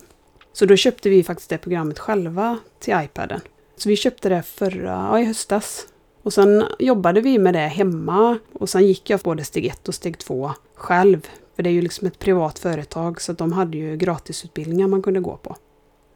Så 0.53 0.67
då 0.67 0.77
köpte 0.77 1.09
vi 1.09 1.25
faktiskt 1.25 1.51
det 1.51 1.59
programmet 1.59 1.99
själva 1.99 2.59
till 2.81 2.95
iPaden. 3.05 3.41
Så 3.77 3.89
vi 3.89 3.97
köpte 3.97 4.29
det 4.29 4.43
förra, 4.43 5.09
ja, 5.11 5.21
i 5.21 5.25
höstas. 5.25 5.87
Och 6.23 6.33
sen 6.33 6.65
jobbade 6.79 7.21
vi 7.21 7.39
med 7.39 7.55
det 7.55 7.59
hemma 7.59 8.39
och 8.53 8.69
sen 8.69 8.87
gick 8.87 9.11
jag 9.11 9.21
både 9.21 9.45
steg 9.45 9.67
ett 9.67 9.89
och 9.89 9.95
steg 9.95 10.19
två 10.19 10.51
själv. 10.75 11.29
För 11.57 11.63
det 11.63 11.71
är 11.71 11.75
ju 11.75 11.83
liksom 11.83 12.07
ett 12.07 12.19
privat 12.19 12.59
företag 12.59 13.21
så 13.21 13.33
de 13.33 13.53
hade 13.53 13.79
ju 13.79 13.97
gratisutbildningar 13.97 14.89
man 14.89 15.03
kunde 15.03 15.21
gå 15.21 15.37
på. 15.37 15.57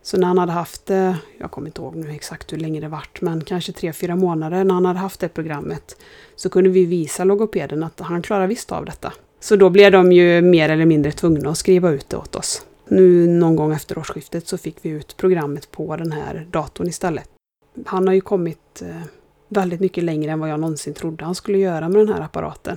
Så 0.09 0.17
när 0.17 0.27
han 0.27 0.39
hade 0.39 0.53
haft 0.53 0.91
jag 1.39 1.51
kommer 1.51 1.69
inte 1.69 1.81
ihåg 1.81 1.97
nu 1.97 2.11
exakt 2.11 2.53
hur 2.53 2.59
länge 2.59 2.81
det 2.81 2.89
vart, 2.89 3.21
men 3.21 3.45
kanske 3.45 3.73
tre, 3.73 3.93
fyra 3.93 4.17
månader 4.17 4.65
när 4.65 4.75
han 4.75 4.85
hade 4.85 4.99
haft 4.99 5.21
det 5.21 5.29
programmet, 5.29 5.97
så 6.37 6.51
kunde 6.51 6.71
vi 6.71 6.85
visa 6.85 7.25
logopeden 7.25 7.83
att 7.83 8.01
han 8.01 8.23
klarar 8.23 8.47
visst 8.47 8.73
av 8.73 8.85
detta. 8.85 9.13
Så 9.41 9.57
då 9.57 9.71
blev 9.71 9.93
de 9.93 10.13
ju 10.13 10.43
mer 10.43 10.69
eller 10.69 10.85
mindre 10.85 11.13
tvungna 11.13 11.51
att 11.51 11.59
skriva 11.59 11.91
ut 11.91 12.09
det 12.09 12.17
åt 12.17 12.37
oss. 12.37 12.67
Nu 12.89 13.27
någon 13.27 13.57
gång 13.57 13.73
efter 13.73 13.99
årsskiftet 13.99 14.49
så 14.49 14.59
fick 14.59 14.77
vi 14.83 14.89
ut 14.89 15.17
programmet 15.17 15.71
på 15.71 15.97
den 15.97 16.13
här 16.13 16.47
datorn 16.51 16.89
istället. 16.89 17.29
Han 17.87 18.07
har 18.07 18.15
ju 18.15 18.21
kommit 18.21 18.83
eh, 18.83 19.03
väldigt 19.49 19.81
mycket 19.81 20.05
längre 20.05 20.33
än 20.33 20.41
vad 20.41 20.51
jag 20.51 20.61
någonsin 20.61 20.95
trodde 20.95 21.25
han 21.25 21.35
skulle 21.35 21.59
göra 21.59 21.89
med 21.89 22.07
den 22.07 22.15
här 22.15 22.21
apparaten. 22.21 22.77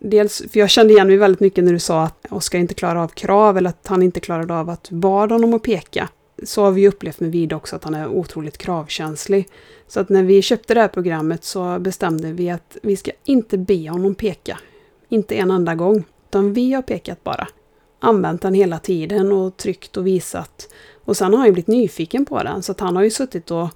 Dels, 0.00 0.42
för 0.52 0.60
jag 0.60 0.70
kände 0.70 0.92
igen 0.92 1.06
mig 1.06 1.16
väldigt 1.16 1.40
mycket 1.40 1.64
när 1.64 1.72
du 1.72 1.78
sa 1.78 2.02
att 2.02 2.26
Oskar 2.30 2.58
inte 2.58 2.74
klarar 2.74 3.00
av 3.00 3.08
krav 3.08 3.58
eller 3.58 3.70
att 3.70 3.86
han 3.86 4.02
inte 4.02 4.20
klarade 4.20 4.54
av 4.54 4.70
att 4.70 4.84
du 4.84 4.94
bad 4.94 5.32
honom 5.32 5.54
att 5.54 5.62
peka 5.62 6.08
så 6.42 6.62
har 6.62 6.70
vi 6.70 6.88
upplevt 6.88 7.20
med 7.20 7.32
Vid 7.32 7.52
också 7.52 7.76
att 7.76 7.84
han 7.84 7.94
är 7.94 8.08
otroligt 8.08 8.58
kravkänslig. 8.58 9.48
Så 9.86 10.00
att 10.00 10.08
när 10.08 10.22
vi 10.22 10.42
köpte 10.42 10.74
det 10.74 10.80
här 10.80 10.88
programmet 10.88 11.44
så 11.44 11.78
bestämde 11.78 12.32
vi 12.32 12.50
att 12.50 12.76
vi 12.82 12.96
ska 12.96 13.10
inte 13.24 13.58
be 13.58 13.90
honom 13.90 14.14
peka. 14.14 14.58
Inte 15.08 15.34
en 15.34 15.50
enda 15.50 15.74
gång. 15.74 16.04
Utan 16.28 16.52
vi 16.52 16.72
har 16.72 16.82
pekat 16.82 17.24
bara. 17.24 17.48
Använt 18.00 18.42
den 18.42 18.54
hela 18.54 18.78
tiden 18.78 19.32
och 19.32 19.56
tryckt 19.56 19.96
och 19.96 20.06
visat. 20.06 20.68
Och 21.04 21.16
sen 21.16 21.32
har 21.32 21.38
han 21.38 21.46
ju 21.46 21.52
blivit 21.52 21.66
nyfiken 21.66 22.26
på 22.26 22.42
den. 22.42 22.62
Så 22.62 22.72
att 22.72 22.80
han 22.80 22.96
har 22.96 23.02
ju 23.02 23.10
suttit 23.10 23.50
och, 23.50 23.68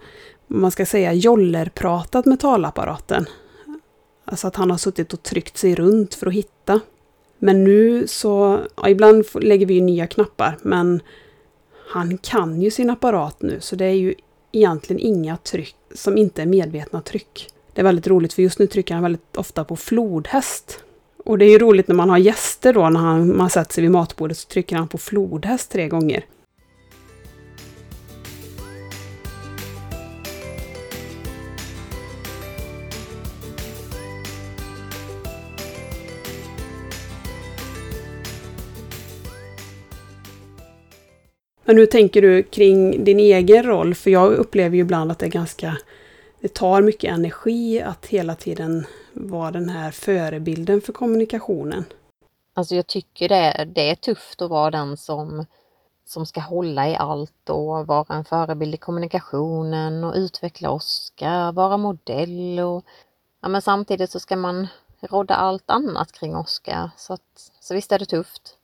man 0.47 0.71
ska 0.71 0.87
säga, 0.87 1.13
jollerpratat 1.13 2.27
med 2.27 2.41
talapparaten. 2.41 3.27
Alltså 4.25 4.47
att 4.47 4.57
han 4.57 4.71
har 4.71 4.79
suttit 4.79 5.13
och 5.13 5.23
tryckt 5.23 5.57
sig 5.57 5.75
runt 5.75 6.15
för 6.15 6.27
att 6.27 6.33
hitta. 6.33 6.81
Men 7.39 7.65
nu 7.65 8.07
så, 8.07 8.61
ja, 8.77 8.89
ibland 8.89 9.25
lägger 9.35 9.67
vi 9.67 9.75
ju 9.75 9.81
nya 9.81 10.07
knappar, 10.07 10.59
men 10.63 11.01
han 11.93 12.19
kan 12.19 12.63
ju 12.63 12.71
sin 12.71 12.91
apparat 12.91 13.43
nu, 13.43 13.61
så 13.61 13.77
det 13.77 13.85
är 13.85 13.95
ju 13.95 14.15
egentligen 14.53 15.01
inga 15.01 15.37
tryck 15.37 15.77
som 15.95 16.17
inte 16.19 16.43
är 16.43 16.47
medvetna 16.47 17.01
tryck. 17.01 17.49
Det 17.73 17.81
är 17.81 17.85
väldigt 17.85 18.07
roligt, 18.07 18.33
för 18.33 18.43
just 18.43 18.59
nu 18.59 18.67
trycker 18.67 18.95
han 18.95 19.03
väldigt 19.03 19.37
ofta 19.37 19.65
på 19.65 19.77
flodhäst. 19.77 20.85
Och 21.25 21.39
det 21.39 21.45
är 21.45 21.51
ju 21.51 21.59
roligt 21.59 21.89
när 21.89 21.95
man 21.95 22.11
har 22.11 22.19
gäster 22.19 22.73
då, 22.73 22.89
när 22.89 23.01
han, 23.01 23.37
man 23.37 23.51
sätter 23.51 23.75
sig 23.75 23.83
vid 23.83 23.91
matbordet, 23.91 24.39
så 24.39 24.49
trycker 24.49 24.77
han 24.77 24.89
på 24.89 24.99
flodhäst 24.99 25.71
tre 25.71 25.89
gånger. 25.89 26.25
Men 41.73 41.79
hur 41.79 41.87
tänker 41.87 42.23
du 42.23 42.43
kring 42.43 43.05
din 43.05 43.21
egen 43.21 43.63
roll? 43.63 43.95
För 43.95 44.11
jag 44.11 44.33
upplever 44.33 44.77
ju 44.77 44.83
ibland 44.83 45.13
att 45.13 45.19
det 45.19 45.27
är 45.27 45.31
ganska... 45.31 45.77
Det 46.41 46.55
tar 46.55 46.83
mycket 46.83 47.13
energi 47.13 47.83
att 47.83 48.07
hela 48.07 48.35
tiden 48.35 48.87
vara 49.13 49.51
den 49.51 49.69
här 49.69 49.91
förebilden 49.91 50.81
för 50.81 50.93
kommunikationen. 50.93 51.85
Alltså 52.55 52.75
jag 52.75 52.87
tycker 52.87 53.29
det, 53.29 53.69
det 53.75 53.91
är 53.91 53.95
tufft 53.95 54.43
att 54.43 54.51
vara 54.51 54.71
den 54.71 54.97
som, 54.97 55.47
som 56.07 56.27
ska 56.27 56.41
hålla 56.41 56.89
i 56.89 56.97
allt 56.97 57.51
och 57.51 57.87
vara 57.87 58.17
en 58.17 58.25
förebild 58.25 58.75
i 58.75 58.79
kommunikationen 58.79 60.05
och 60.05 60.15
utveckla 60.15 60.71
Oskar, 60.71 61.53
vara 61.53 61.77
modell 61.77 62.61
och 62.61 62.85
ja, 63.43 63.49
men 63.49 63.63
samtidigt 63.63 64.11
så 64.11 64.21
ska 64.21 64.37
man 64.37 64.69
rodda 65.01 65.35
allt 65.35 65.71
annat 65.71 66.13
kring 66.13 66.37
Oskar. 66.37 66.91
Så, 66.97 67.19
så 67.61 67.75
visst 67.75 67.93
är 67.93 67.99
det 67.99 68.07
tufft. 68.07 68.59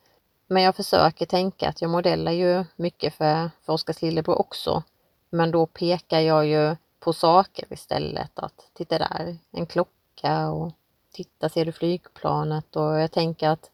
Men 0.50 0.62
jag 0.62 0.76
försöker 0.76 1.26
tänka 1.26 1.68
att 1.68 1.82
jag 1.82 1.90
modellar 1.90 2.32
ju 2.32 2.64
mycket 2.76 3.14
för, 3.14 3.50
för 3.66 3.72
Oskars 3.72 4.02
lillebror 4.02 4.40
också. 4.40 4.82
Men 5.30 5.50
då 5.50 5.66
pekar 5.66 6.20
jag 6.20 6.46
ju 6.46 6.76
på 7.00 7.12
saker 7.12 7.66
istället. 7.70 8.38
Att 8.38 8.70
titta 8.74 8.98
där, 8.98 9.38
en 9.50 9.66
klocka 9.66 10.50
och 10.50 10.72
titta, 11.12 11.48
ser 11.48 11.64
du 11.64 11.72
flygplanet? 11.72 12.76
Och 12.76 13.00
jag 13.00 13.12
tänker 13.12 13.48
att 13.48 13.70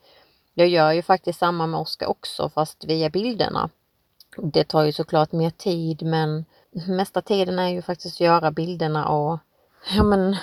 jag 0.54 0.68
gör 0.68 0.92
ju 0.92 1.02
faktiskt 1.02 1.38
samma 1.38 1.66
med 1.66 1.80
Oskar 1.80 2.06
också 2.06 2.48
fast 2.48 2.84
via 2.84 3.10
bilderna. 3.10 3.70
Det 4.36 4.64
tar 4.64 4.82
ju 4.82 4.92
såklart 4.92 5.32
mer 5.32 5.50
tid 5.50 6.02
men 6.02 6.44
mesta 6.88 7.22
tiden 7.22 7.58
är 7.58 7.68
ju 7.68 7.82
faktiskt 7.82 8.16
att 8.16 8.20
göra 8.20 8.50
bilderna 8.50 9.08
och 9.08 9.38
ja 9.96 10.02
men 10.02 10.36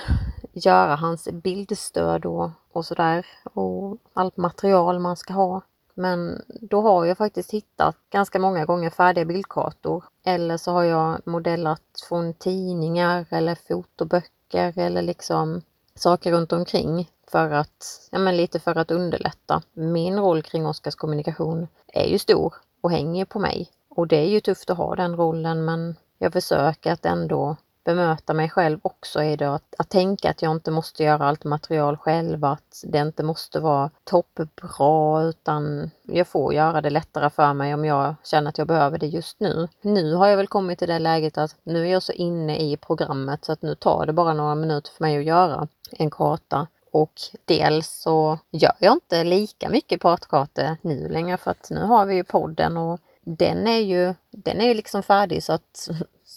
göra 0.52 0.96
hans 0.96 1.28
bildstöd 1.32 2.26
och, 2.26 2.50
och 2.72 2.86
sådär 2.86 3.26
och 3.54 3.96
allt 4.12 4.36
material 4.36 4.98
man 4.98 5.16
ska 5.16 5.32
ha. 5.32 5.62
Men 5.94 6.42
då 6.48 6.80
har 6.80 7.04
jag 7.04 7.18
faktiskt 7.18 7.50
hittat 7.50 7.96
ganska 8.10 8.38
många 8.38 8.64
gånger 8.64 8.90
färdiga 8.90 9.24
bildkartor. 9.24 10.04
Eller 10.24 10.56
så 10.56 10.72
har 10.72 10.82
jag 10.82 11.20
modellat 11.24 11.82
från 12.08 12.34
tidningar 12.34 13.26
eller 13.30 13.54
fotoböcker 13.54 14.78
eller 14.78 15.02
liksom 15.02 15.62
saker 15.94 16.32
runt 16.32 16.52
omkring 16.52 17.10
för 17.30 17.50
att, 17.50 18.08
ja 18.10 18.18
men 18.18 18.36
lite 18.36 18.60
för 18.60 18.78
att 18.78 18.90
underlätta. 18.90 19.62
Min 19.72 20.18
roll 20.18 20.42
kring 20.42 20.66
Oskars 20.66 20.94
kommunikation 20.94 21.68
är 21.86 22.06
ju 22.06 22.18
stor 22.18 22.54
och 22.80 22.90
hänger 22.90 23.24
på 23.24 23.38
mig. 23.38 23.70
Och 23.88 24.06
det 24.06 24.16
är 24.16 24.28
ju 24.28 24.40
tufft 24.40 24.70
att 24.70 24.76
ha 24.76 24.94
den 24.94 25.16
rollen 25.16 25.64
men 25.64 25.96
jag 26.18 26.32
försöker 26.32 26.92
att 26.92 27.04
ändå 27.04 27.56
bemöta 27.84 28.34
mig 28.34 28.50
själv 28.50 28.78
också 28.82 29.22
är 29.22 29.36
det 29.36 29.54
att, 29.54 29.74
att 29.78 29.88
tänka 29.88 30.30
att 30.30 30.42
jag 30.42 30.52
inte 30.52 30.70
måste 30.70 31.02
göra 31.04 31.26
allt 31.26 31.44
material 31.44 31.96
själv, 31.96 32.44
att 32.44 32.84
det 32.86 32.98
inte 32.98 33.22
måste 33.22 33.60
vara 33.60 33.90
toppbra 34.04 35.22
utan 35.22 35.90
jag 36.02 36.26
får 36.26 36.54
göra 36.54 36.80
det 36.80 36.90
lättare 36.90 37.30
för 37.30 37.52
mig 37.52 37.74
om 37.74 37.84
jag 37.84 38.14
känner 38.24 38.48
att 38.48 38.58
jag 38.58 38.66
behöver 38.66 38.98
det 38.98 39.06
just 39.06 39.40
nu. 39.40 39.68
Nu 39.80 40.14
har 40.14 40.26
jag 40.26 40.36
väl 40.36 40.46
kommit 40.46 40.78
till 40.78 40.88
det 40.88 40.98
läget 40.98 41.38
att 41.38 41.56
nu 41.62 41.86
är 41.86 41.92
jag 41.92 42.02
så 42.02 42.12
inne 42.12 42.58
i 42.58 42.76
programmet 42.76 43.44
så 43.44 43.52
att 43.52 43.62
nu 43.62 43.74
tar 43.74 44.06
det 44.06 44.12
bara 44.12 44.34
några 44.34 44.54
minuter 44.54 44.92
för 44.92 45.04
mig 45.04 45.18
att 45.18 45.24
göra 45.24 45.68
en 45.92 46.10
karta. 46.10 46.66
Och 46.90 47.12
dels 47.44 47.88
så 47.88 48.38
gör 48.50 48.74
jag 48.78 48.92
inte 48.92 49.24
lika 49.24 49.68
mycket 49.68 50.00
pratkartor 50.00 50.76
nu 50.82 51.08
längre 51.08 51.36
för 51.36 51.50
att 51.50 51.70
nu 51.70 51.80
har 51.80 52.06
vi 52.06 52.14
ju 52.14 52.24
podden 52.24 52.76
och 52.76 53.00
den 53.24 53.66
är 53.66 53.78
ju, 53.78 54.14
den 54.30 54.60
är 54.60 54.68
ju 54.68 54.74
liksom 54.74 55.02
färdig 55.02 55.42
så 55.42 55.52
att 55.52 55.88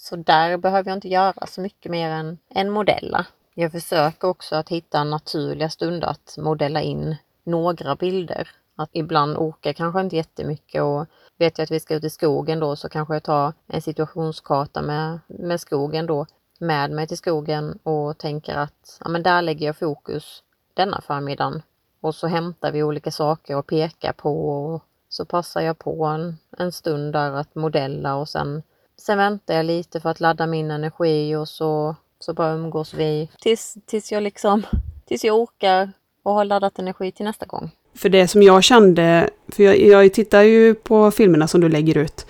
så 0.08 0.16
där 0.16 0.56
behöver 0.56 0.90
jag 0.90 0.96
inte 0.96 1.08
göra 1.08 1.46
så 1.46 1.60
mycket 1.60 1.90
mer 1.90 2.10
än, 2.10 2.38
än 2.50 2.70
modella. 2.70 3.26
Jag 3.54 3.72
försöker 3.72 4.28
också 4.28 4.56
att 4.56 4.68
hitta 4.68 5.04
naturliga 5.04 5.70
stunder 5.70 6.08
att 6.08 6.36
modella 6.38 6.80
in 6.80 7.16
några 7.44 7.96
bilder. 7.96 8.48
Att 8.76 8.90
ibland 8.92 9.36
åker 9.36 9.72
kanske 9.72 10.00
inte 10.00 10.16
jättemycket 10.16 10.82
och 10.82 11.06
vet 11.36 11.58
jag 11.58 11.64
att 11.64 11.70
vi 11.70 11.80
ska 11.80 11.94
ut 11.94 12.04
i 12.04 12.10
skogen 12.10 12.60
då 12.60 12.76
så 12.76 12.88
kanske 12.88 13.14
jag 13.14 13.22
tar 13.22 13.52
en 13.66 13.82
situationskarta 13.82 14.82
med, 14.82 15.18
med 15.26 15.60
skogen 15.60 16.06
då 16.06 16.26
med 16.58 16.90
mig 16.90 17.06
till 17.06 17.18
skogen 17.18 17.78
och 17.82 18.18
tänker 18.18 18.54
att 18.54 18.98
ja, 19.00 19.08
men 19.08 19.22
där 19.22 19.42
lägger 19.42 19.66
jag 19.66 19.76
fokus 19.76 20.42
denna 20.74 21.00
förmiddagen. 21.00 21.62
Och 22.00 22.14
så 22.14 22.26
hämtar 22.26 22.72
vi 22.72 22.82
olika 22.82 23.10
saker 23.10 23.56
och 23.56 23.66
pekar 23.66 24.12
på 24.12 24.48
och 24.48 24.82
så 25.08 25.24
passar 25.24 25.60
jag 25.60 25.78
på 25.78 26.04
en, 26.04 26.38
en 26.58 26.72
stund 26.72 27.12
där 27.12 27.32
att 27.32 27.54
modella 27.54 28.16
och 28.16 28.28
sen 28.28 28.62
Sen 28.98 29.18
väntar 29.18 29.54
jag 29.54 29.66
lite 29.66 30.00
för 30.00 30.10
att 30.10 30.20
ladda 30.20 30.46
min 30.46 30.70
energi 30.70 31.36
och 31.36 31.48
så, 31.48 31.96
så 32.18 32.34
bara 32.34 32.52
umgås 32.52 32.94
vi 32.94 33.28
tills, 33.40 33.76
tills 33.86 34.12
jag 34.12 34.22
liksom, 34.22 34.62
tills 35.08 35.24
jag 35.24 35.40
orkar 35.40 35.92
och 36.22 36.32
har 36.32 36.44
laddat 36.44 36.78
energi 36.78 37.12
till 37.12 37.24
nästa 37.24 37.46
gång. 37.46 37.70
För 37.94 38.08
det 38.08 38.28
som 38.28 38.42
jag 38.42 38.64
kände, 38.64 39.30
för 39.48 39.62
jag, 39.62 39.78
jag 39.80 40.12
tittar 40.12 40.42
ju 40.42 40.74
på 40.74 41.10
filmerna 41.10 41.48
som 41.48 41.60
du 41.60 41.68
lägger 41.68 41.98
ut. 41.98 42.26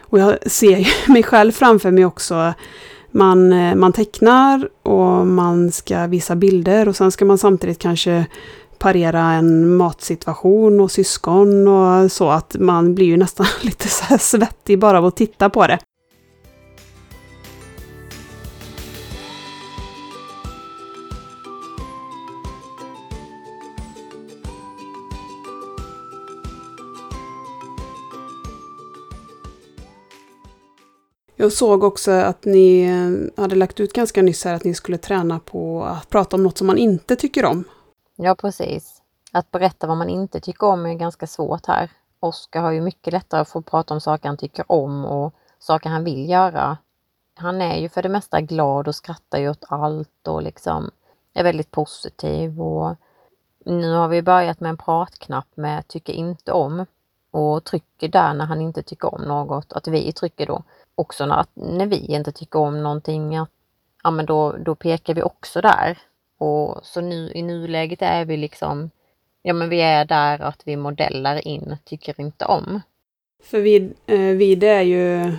Och 0.00 0.18
jag 0.18 0.50
ser 0.50 0.88
mig 1.12 1.22
själv 1.22 1.52
framför 1.52 1.90
mig 1.90 2.04
också. 2.04 2.54
Man, 3.10 3.48
man 3.78 3.92
tecknar 3.92 4.68
och 4.82 5.26
man 5.26 5.72
ska 5.72 6.06
visa 6.06 6.36
bilder 6.36 6.88
och 6.88 6.96
sen 6.96 7.12
ska 7.12 7.24
man 7.24 7.38
samtidigt 7.38 7.78
kanske 7.78 8.26
parera 8.78 9.20
en 9.20 9.76
matsituation 9.76 10.80
och 10.80 10.90
syskon 10.90 11.68
och 11.68 12.12
så 12.12 12.30
att 12.30 12.56
man 12.58 12.94
blir 12.94 13.06
ju 13.06 13.16
nästan 13.16 13.46
lite 13.62 13.88
så 13.88 14.18
svettig 14.18 14.78
bara 14.78 14.98
av 14.98 15.06
att 15.06 15.16
titta 15.16 15.50
på 15.50 15.66
det. 15.66 15.78
Jag 31.38 31.52
såg 31.52 31.84
också 31.84 32.10
att 32.10 32.44
ni 32.44 32.82
eh, 32.82 33.42
hade 33.42 33.54
lagt 33.54 33.80
ut 33.80 33.92
ganska 33.92 34.22
nyss 34.22 34.44
här 34.44 34.54
att 34.54 34.64
ni 34.64 34.74
skulle 34.74 34.98
träna 34.98 35.38
på 35.38 35.84
att 35.84 36.10
prata 36.10 36.36
om 36.36 36.42
något 36.42 36.58
som 36.58 36.66
man 36.66 36.78
inte 36.78 37.16
tycker 37.16 37.44
om. 37.44 37.64
Ja, 38.16 38.34
precis. 38.34 39.02
Att 39.32 39.50
berätta 39.50 39.86
vad 39.86 39.96
man 39.96 40.08
inte 40.08 40.40
tycker 40.40 40.66
om 40.66 40.86
är 40.86 40.94
ganska 40.94 41.26
svårt 41.26 41.66
här. 41.66 41.90
Oskar 42.20 42.60
har 42.60 42.70
ju 42.70 42.80
mycket 42.80 43.12
lättare 43.12 43.40
att 43.40 43.48
få 43.48 43.62
prata 43.62 43.94
om 43.94 44.00
saker 44.00 44.28
han 44.28 44.36
tycker 44.36 44.72
om 44.72 45.04
och 45.04 45.34
saker 45.58 45.90
han 45.90 46.04
vill 46.04 46.28
göra. 46.28 46.78
Han 47.34 47.60
är 47.60 47.80
ju 47.80 47.88
för 47.88 48.02
det 48.02 48.08
mesta 48.08 48.40
glad 48.40 48.88
och 48.88 48.94
skrattar 48.94 49.38
ju 49.38 49.50
åt 49.50 49.64
allt 49.68 50.28
och 50.28 50.42
liksom 50.42 50.90
är 51.34 51.44
väldigt 51.44 51.70
positiv 51.70 52.60
och 52.60 52.96
nu 53.64 53.92
har 53.92 54.08
vi 54.08 54.22
börjat 54.22 54.60
med 54.60 54.68
en 54.68 54.76
pratknapp 54.76 55.48
med 55.54 55.88
tycker 55.88 56.12
inte 56.12 56.52
om 56.52 56.86
och 57.30 57.64
trycker 57.64 58.08
där 58.08 58.34
när 58.34 58.44
han 58.44 58.60
inte 58.60 58.82
tycker 58.82 59.14
om 59.14 59.22
något, 59.22 59.72
att 59.72 59.88
vi 59.88 60.12
trycker 60.12 60.46
då 60.46 60.62
också 60.96 61.26
när, 61.26 61.46
när 61.54 61.86
vi 61.86 61.96
inte 61.96 62.32
tycker 62.32 62.58
om 62.58 62.82
någonting, 62.82 63.36
att, 63.36 63.50
ja 64.02 64.10
men 64.10 64.26
då, 64.26 64.52
då 64.52 64.74
pekar 64.74 65.14
vi 65.14 65.22
också 65.22 65.60
där. 65.60 65.98
Och 66.38 66.80
så 66.82 67.00
nu 67.00 67.32
i 67.34 67.42
nuläget 67.42 68.02
är 68.02 68.24
vi 68.24 68.36
liksom, 68.36 68.90
ja 69.42 69.52
men 69.52 69.68
vi 69.68 69.80
är 69.80 70.04
där 70.04 70.38
att 70.38 70.62
vi 70.64 70.76
modellar 70.76 71.48
in, 71.48 71.76
tycker 71.84 72.20
inte 72.20 72.44
om. 72.44 72.80
För 73.42 73.60
vid, 73.60 73.94
eh, 74.06 74.18
vid 74.18 74.64
är 74.64 74.82
ju, 74.82 75.32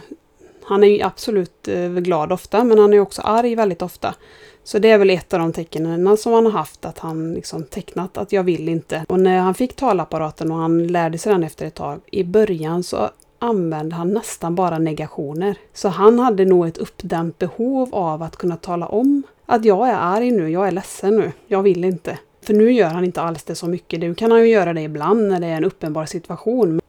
han 0.63 0.83
är 0.83 0.87
ju 0.87 1.01
absolut 1.01 1.67
eh, 1.67 1.89
glad 1.89 2.31
ofta, 2.31 2.63
men 2.63 2.79
han 2.79 2.93
är 2.93 2.99
också 2.99 3.21
arg 3.21 3.55
väldigt 3.55 3.81
ofta. 3.81 4.15
Så 4.63 4.79
det 4.79 4.89
är 4.89 4.97
väl 4.97 5.09
ett 5.09 5.33
av 5.33 5.39
de 5.39 5.53
tecknen 5.53 6.17
som 6.17 6.33
han 6.33 6.45
har 6.45 6.51
haft, 6.51 6.85
att 6.85 6.99
han 6.99 7.33
liksom 7.33 7.63
tecknat 7.63 8.17
att 8.17 8.31
jag 8.31 8.43
vill 8.43 8.69
inte. 8.69 9.05
Och 9.09 9.19
när 9.19 9.39
han 9.39 9.53
fick 9.53 9.75
talapparaten 9.75 10.51
och 10.51 10.57
han 10.57 10.87
lärde 10.87 11.17
sig 11.17 11.31
den 11.33 11.43
efter 11.43 11.65
ett 11.65 11.75
tag, 11.75 11.99
i 12.11 12.23
början 12.23 12.83
så 12.83 13.09
använde 13.39 13.95
han 13.95 14.13
nästan 14.13 14.55
bara 14.55 14.77
negationer. 14.77 15.57
Så 15.73 15.89
han 15.89 16.19
hade 16.19 16.45
nog 16.45 16.67
ett 16.67 16.77
uppdämt 16.77 17.37
behov 17.37 17.95
av 17.95 18.23
att 18.23 18.37
kunna 18.37 18.57
tala 18.57 18.87
om 18.87 19.23
att 19.45 19.65
jag 19.65 19.89
är 19.89 19.95
arg 19.95 20.31
nu, 20.31 20.49
jag 20.49 20.67
är 20.67 20.71
ledsen 20.71 21.15
nu, 21.17 21.31
jag 21.47 21.63
vill 21.63 21.83
inte. 21.83 22.17
För 22.41 22.53
nu 22.53 22.71
gör 22.71 22.89
han 22.89 23.03
inte 23.03 23.21
alls 23.21 23.43
det 23.43 23.55
så 23.55 23.67
mycket. 23.67 23.99
Nu 23.99 24.15
kan 24.15 24.31
han 24.31 24.41
ju 24.41 24.47
göra 24.47 24.73
det 24.73 24.81
ibland 24.81 25.27
när 25.27 25.39
det 25.39 25.47
är 25.47 25.57
en 25.57 25.65
uppenbar 25.65 26.05
situation. 26.05 26.81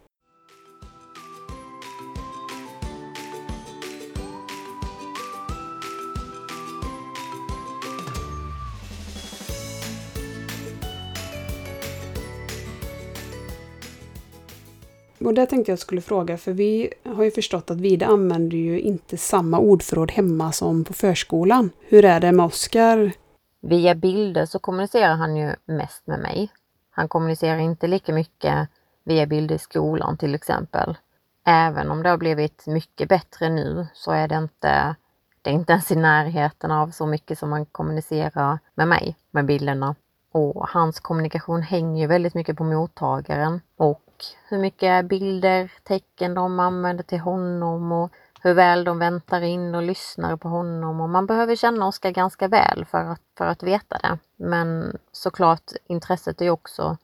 Och 15.29 15.35
det 15.35 15.47
tänkte 15.47 15.73
jag 15.73 15.79
skulle 15.79 16.01
fråga, 16.01 16.39
för 16.39 16.53
vi 16.53 16.93
har 17.05 17.25
ju 17.25 17.31
förstått 17.31 17.71
att 17.71 17.81
Vide 17.81 18.07
använder 18.07 18.57
ju 18.57 18.81
inte 18.81 19.17
samma 19.17 19.59
ordförråd 19.59 20.11
hemma 20.11 20.53
som 20.53 20.85
på 20.85 20.93
förskolan. 20.93 21.71
Hur 21.81 22.05
är 22.05 22.21
det 22.21 22.33
med 22.33 22.47
Oskar? 22.47 23.13
Via 23.61 23.95
bilder 23.95 24.47
så 24.47 24.59
kommunicerar 24.59 25.15
han 25.15 25.37
ju 25.37 25.51
mest 25.65 26.07
med 26.07 26.21
mig. 26.21 26.53
Han 26.91 27.09
kommunicerar 27.09 27.59
inte 27.59 27.87
lika 27.87 28.13
mycket 28.13 28.69
via 29.05 29.27
bilder 29.27 29.55
i 29.55 29.59
skolan 29.59 30.17
till 30.17 30.35
exempel. 30.35 30.97
Även 31.47 31.91
om 31.91 32.03
det 32.03 32.09
har 32.09 32.19
blivit 32.19 32.67
mycket 32.67 33.09
bättre 33.09 33.49
nu 33.49 33.87
så 33.95 34.13
är 34.13 34.29
det 34.29 34.37
inte, 34.37 34.95
det 35.43 35.51
är 35.51 35.55
inte 35.55 35.73
ens 35.73 35.91
i 35.91 35.97
närheten 35.97 36.71
av 36.71 36.91
så 36.91 37.07
mycket 37.07 37.39
som 37.39 37.51
man 37.51 37.67
kommunicerar 37.67 38.59
med 38.75 38.89
mig 38.89 39.17
med 39.31 39.47
bilderna. 39.47 39.95
Och 40.33 40.69
hans 40.69 41.01
kommunikation 41.01 41.63
hänger 41.63 42.01
ju 42.01 42.07
väldigt 42.07 42.35
mycket 42.35 42.57
på 42.57 42.65
mottagaren 42.65 43.61
och 43.77 44.03
hur 44.49 44.59
mycket 44.59 45.07
bilder, 45.07 45.73
tecken 45.83 46.35
de 46.35 46.61
använder 46.61 47.05
till 47.05 47.21
honom 47.21 47.93
och 47.93 48.13
hur 48.43 48.55
väl 48.55 48.85
de 48.85 48.99
väntar 48.99 49.41
in 49.41 49.75
och 49.75 49.83
lyssnar 49.83 50.37
på 50.37 50.49
honom. 50.49 51.01
Och 51.01 51.09
man 51.09 51.27
behöver 51.27 51.57
känna 51.57 51.87
Oskar 51.87 52.11
ganska 52.11 52.49
väl 52.49 52.85
för 52.85 53.05
att, 53.05 53.23
för 53.39 53.47
att 53.47 53.63
veta 53.63 53.99
det. 53.99 54.19
Men 54.37 54.99
såklart, 55.13 55.73
intresset 55.87 56.41
är 56.41 56.51
också 56.51 56.97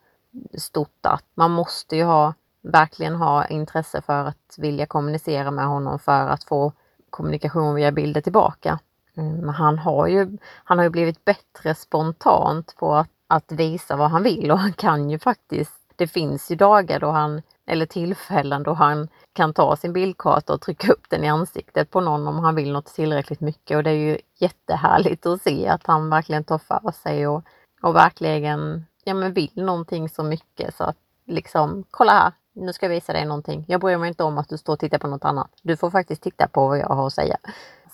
stort 0.59 1.07
att 1.07 1.25
man 1.35 1.51
måste 1.51 1.97
ju 1.97 2.05
ha, 2.05 2.35
verkligen 2.63 3.15
ha 3.15 3.47
intresse 3.47 4.03
för 4.03 4.25
att 4.25 4.55
vilja 4.59 4.87
kommunicera 4.87 5.51
med 5.51 5.67
honom 5.67 5.99
för 5.99 6.29
att 6.29 6.45
få 6.45 6.73
kommunikation 7.11 7.75
via 7.75 7.93
bilder 7.93 8.21
tillbaka. 8.21 8.79
Mm, 9.17 9.37
men 9.37 9.55
han 9.55 9.79
har 9.79 10.07
ju, 10.07 10.39
han 10.65 10.79
har 10.79 10.85
ju 10.85 10.91
blivit 10.91 11.25
bättre 11.25 11.75
spontant 11.75 12.77
på 12.77 12.95
att, 12.95 13.11
att 13.27 13.53
visa 13.53 13.97
vad 13.97 14.11
han 14.11 14.23
vill 14.23 14.51
och 14.51 14.59
han 14.59 14.73
kan 14.73 15.11
ju 15.11 15.19
faktiskt 15.19 15.84
det 15.97 16.07
finns 16.07 16.51
ju 16.51 16.57
dagar 16.57 17.01
då 17.01 17.11
han, 17.11 17.43
eller 17.67 17.87
tillfällen 17.87 18.63
då 18.63 18.73
han 18.73 19.09
kan 19.33 19.55
ta 19.55 19.77
sin 19.77 19.93
bildkarta 19.93 20.53
och 20.53 20.61
trycka 20.61 20.93
upp 20.93 21.11
den 21.11 21.25
i 21.25 21.29
ansiktet 21.29 21.91
på 21.91 22.01
någon 22.01 22.29
om 22.29 22.39
han 22.39 22.55
vill 22.55 22.73
något 22.73 22.95
tillräckligt 22.95 23.41
mycket 23.41 23.77
och 23.77 23.83
det 23.83 23.91
är 23.91 23.95
ju 23.95 24.19
jättehärligt 24.39 25.27
att 25.27 25.43
se 25.43 25.69
att 25.69 25.87
han 25.87 26.11
verkligen 26.11 26.45
tar 26.45 26.59
för 26.59 26.93
sig 27.03 27.27
och, 27.27 27.45
och 27.83 27.95
verkligen 27.95 28.85
ja, 29.05 29.15
men 29.15 29.33
vill 29.33 29.51
någonting 29.55 30.09
så 30.09 30.23
mycket 30.23 30.75
så 30.75 30.85
att 30.85 30.97
liksom, 31.27 31.85
kolla 31.91 32.13
här, 32.13 32.33
nu 32.55 32.73
ska 32.73 32.87
jag 32.87 32.91
visa 32.91 33.13
dig 33.13 33.25
någonting. 33.25 33.65
Jag 33.69 33.81
bryr 33.81 33.97
mig 33.97 34.09
inte 34.09 34.25
om 34.25 34.39
att 34.39 34.49
du 34.49 34.59
står 34.59 34.73
och 34.73 34.79
tittar 34.79 34.99
på 34.99 35.07
något 35.07 35.25
annat. 35.25 35.51
Du 35.63 35.77
får 35.77 35.91
faktiskt 35.91 36.23
titta 36.23 36.49
på 36.49 36.69
vad 36.69 36.79
jag 36.79 36.89
har 36.89 37.07
att 37.07 37.13
säga. 37.13 37.37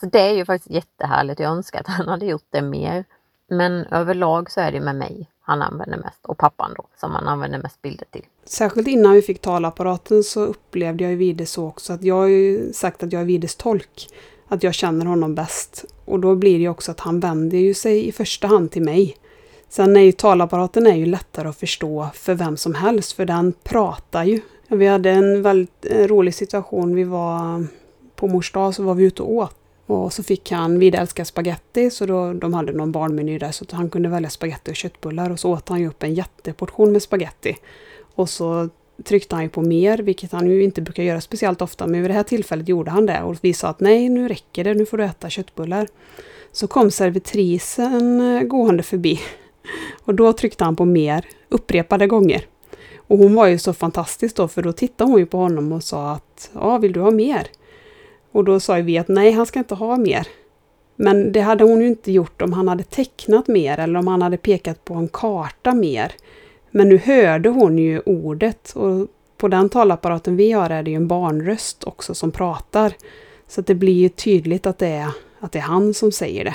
Så 0.00 0.06
det 0.06 0.20
är 0.20 0.32
ju 0.34 0.44
faktiskt 0.44 0.70
jättehärligt. 0.70 1.40
Jag 1.40 1.52
önskar 1.52 1.80
att 1.80 1.86
han 1.86 2.08
hade 2.08 2.26
gjort 2.26 2.46
det 2.50 2.62
mer. 2.62 3.04
Men 3.48 3.86
överlag 3.86 4.50
så 4.50 4.60
är 4.60 4.72
det 4.72 4.80
med 4.80 4.96
mig 4.96 5.30
han 5.40 5.62
använder 5.62 5.98
mest 5.98 6.26
och 6.26 6.38
pappan 6.38 6.74
då 6.76 6.84
som 7.00 7.10
han 7.10 7.28
använder 7.28 7.58
mest 7.58 7.82
bilder 7.82 8.06
till. 8.10 8.24
Särskilt 8.44 8.88
innan 8.88 9.12
vi 9.12 9.22
fick 9.22 9.40
talapparaten 9.40 10.22
så 10.24 10.40
upplevde 10.40 11.04
jag 11.04 11.10
ju 11.10 11.16
Vide 11.16 11.46
så 11.46 11.66
också 11.66 11.92
att 11.92 12.02
jag 12.02 12.14
har 12.14 12.26
ju 12.26 12.72
sagt 12.72 13.02
att 13.02 13.12
jag 13.12 13.22
är 13.22 13.26
Vides 13.26 13.56
tolk. 13.56 14.08
Att 14.48 14.62
jag 14.62 14.74
känner 14.74 15.06
honom 15.06 15.34
bäst. 15.34 15.84
Och 16.04 16.20
då 16.20 16.34
blir 16.34 16.52
det 16.52 16.62
ju 16.62 16.68
också 16.68 16.90
att 16.90 17.00
han 17.00 17.20
vänder 17.20 17.58
ju 17.58 17.74
sig 17.74 18.08
i 18.08 18.12
första 18.12 18.46
hand 18.46 18.70
till 18.70 18.82
mig. 18.82 19.16
Sen 19.68 19.96
är 19.96 20.00
ju 20.00 20.12
talapparaten 20.12 20.86
är 20.86 20.96
ju 20.96 21.06
lättare 21.06 21.48
att 21.48 21.56
förstå 21.56 22.08
för 22.14 22.34
vem 22.34 22.56
som 22.56 22.74
helst 22.74 23.12
för 23.12 23.24
den 23.24 23.52
pratar 23.62 24.24
ju. 24.24 24.40
Vi 24.68 24.86
hade 24.86 25.10
en 25.10 25.42
väldigt 25.42 25.86
rolig 25.90 26.34
situation. 26.34 26.94
Vi 26.94 27.04
var 27.04 27.66
på 28.16 28.28
mors 28.28 28.52
dag 28.52 28.74
så 28.74 28.82
var 28.82 28.94
vi 28.94 29.04
ute 29.04 29.22
och 29.22 29.32
åt. 29.32 29.56
Och 29.90 30.12
så 30.12 30.22
fick 30.22 30.50
han, 30.50 30.78
Vida 30.78 30.98
älskar 30.98 31.24
spaghetti, 31.24 31.90
så 31.90 32.06
då, 32.06 32.32
de 32.32 32.54
hade 32.54 32.72
någon 32.72 32.92
barnmeny 32.92 33.38
där 33.38 33.52
så 33.52 33.64
han 33.70 33.90
kunde 33.90 34.08
välja 34.08 34.30
spaghetti 34.30 34.70
och 34.70 34.76
köttbullar. 34.76 35.30
Och 35.30 35.40
så 35.40 35.50
åt 35.50 35.68
han 35.68 35.80
ju 35.80 35.88
upp 35.88 36.02
en 36.02 36.14
jätteportion 36.14 36.92
med 36.92 37.02
spaghetti. 37.02 37.56
Och 38.14 38.30
så 38.30 38.68
tryckte 39.04 39.34
han 39.34 39.44
ju 39.44 39.50
på 39.50 39.62
mer, 39.62 39.98
vilket 39.98 40.32
han 40.32 40.46
ju 40.46 40.64
inte 40.64 40.82
brukar 40.82 41.02
göra 41.02 41.20
speciellt 41.20 41.62
ofta. 41.62 41.86
Men 41.86 42.02
vid 42.02 42.10
det 42.10 42.14
här 42.14 42.22
tillfället 42.22 42.68
gjorde 42.68 42.90
han 42.90 43.06
det 43.06 43.22
och 43.22 43.36
vi 43.40 43.52
sa 43.52 43.68
att 43.68 43.80
nej, 43.80 44.08
nu 44.08 44.28
räcker 44.28 44.64
det, 44.64 44.74
nu 44.74 44.86
får 44.86 44.98
du 44.98 45.04
äta 45.04 45.30
köttbullar. 45.30 45.88
Så 46.52 46.66
kom 46.66 46.90
servitrisen 46.90 48.20
eh, 48.20 48.42
gående 48.42 48.82
förbi. 48.82 49.20
Och 50.04 50.14
då 50.14 50.32
tryckte 50.32 50.64
han 50.64 50.76
på 50.76 50.84
mer, 50.84 51.26
upprepade 51.48 52.06
gånger. 52.06 52.46
Och 52.96 53.18
hon 53.18 53.34
var 53.34 53.46
ju 53.46 53.58
så 53.58 53.72
fantastisk 53.72 54.36
då, 54.36 54.48
för 54.48 54.62
då 54.62 54.72
tittade 54.72 55.10
hon 55.10 55.20
ju 55.20 55.26
på 55.26 55.38
honom 55.38 55.72
och 55.72 55.82
sa 55.82 56.10
att 56.10 56.50
ja, 56.54 56.78
vill 56.78 56.92
du 56.92 57.00
ha 57.00 57.10
mer? 57.10 57.46
Och 58.32 58.44
då 58.44 58.60
sa 58.60 58.74
vi 58.74 58.98
att 58.98 59.08
nej, 59.08 59.32
han 59.32 59.46
ska 59.46 59.58
inte 59.58 59.74
ha 59.74 59.96
mer. 59.96 60.26
Men 60.96 61.32
det 61.32 61.40
hade 61.40 61.64
hon 61.64 61.80
ju 61.80 61.86
inte 61.86 62.12
gjort 62.12 62.42
om 62.42 62.52
han 62.52 62.68
hade 62.68 62.82
tecknat 62.82 63.48
mer 63.48 63.78
eller 63.78 63.98
om 63.98 64.06
han 64.06 64.22
hade 64.22 64.36
pekat 64.36 64.84
på 64.84 64.94
en 64.94 65.08
karta 65.08 65.74
mer. 65.74 66.12
Men 66.70 66.88
nu 66.88 66.98
hörde 66.98 67.48
hon 67.48 67.78
ju 67.78 68.00
ordet 68.00 68.72
och 68.76 69.06
på 69.36 69.48
den 69.48 69.68
talapparaten 69.68 70.36
vi 70.36 70.52
har 70.52 70.70
är 70.70 70.82
det 70.82 70.90
ju 70.90 70.96
en 70.96 71.08
barnröst 71.08 71.84
också 71.84 72.14
som 72.14 72.30
pratar. 72.30 72.92
Så 73.48 73.60
det 73.60 73.74
blir 73.74 73.92
ju 73.92 74.08
tydligt 74.08 74.66
att 74.66 74.78
det 74.78 74.88
är, 74.88 75.10
att 75.40 75.52
det 75.52 75.58
är 75.58 75.62
han 75.62 75.94
som 75.94 76.12
säger 76.12 76.44
det. 76.44 76.54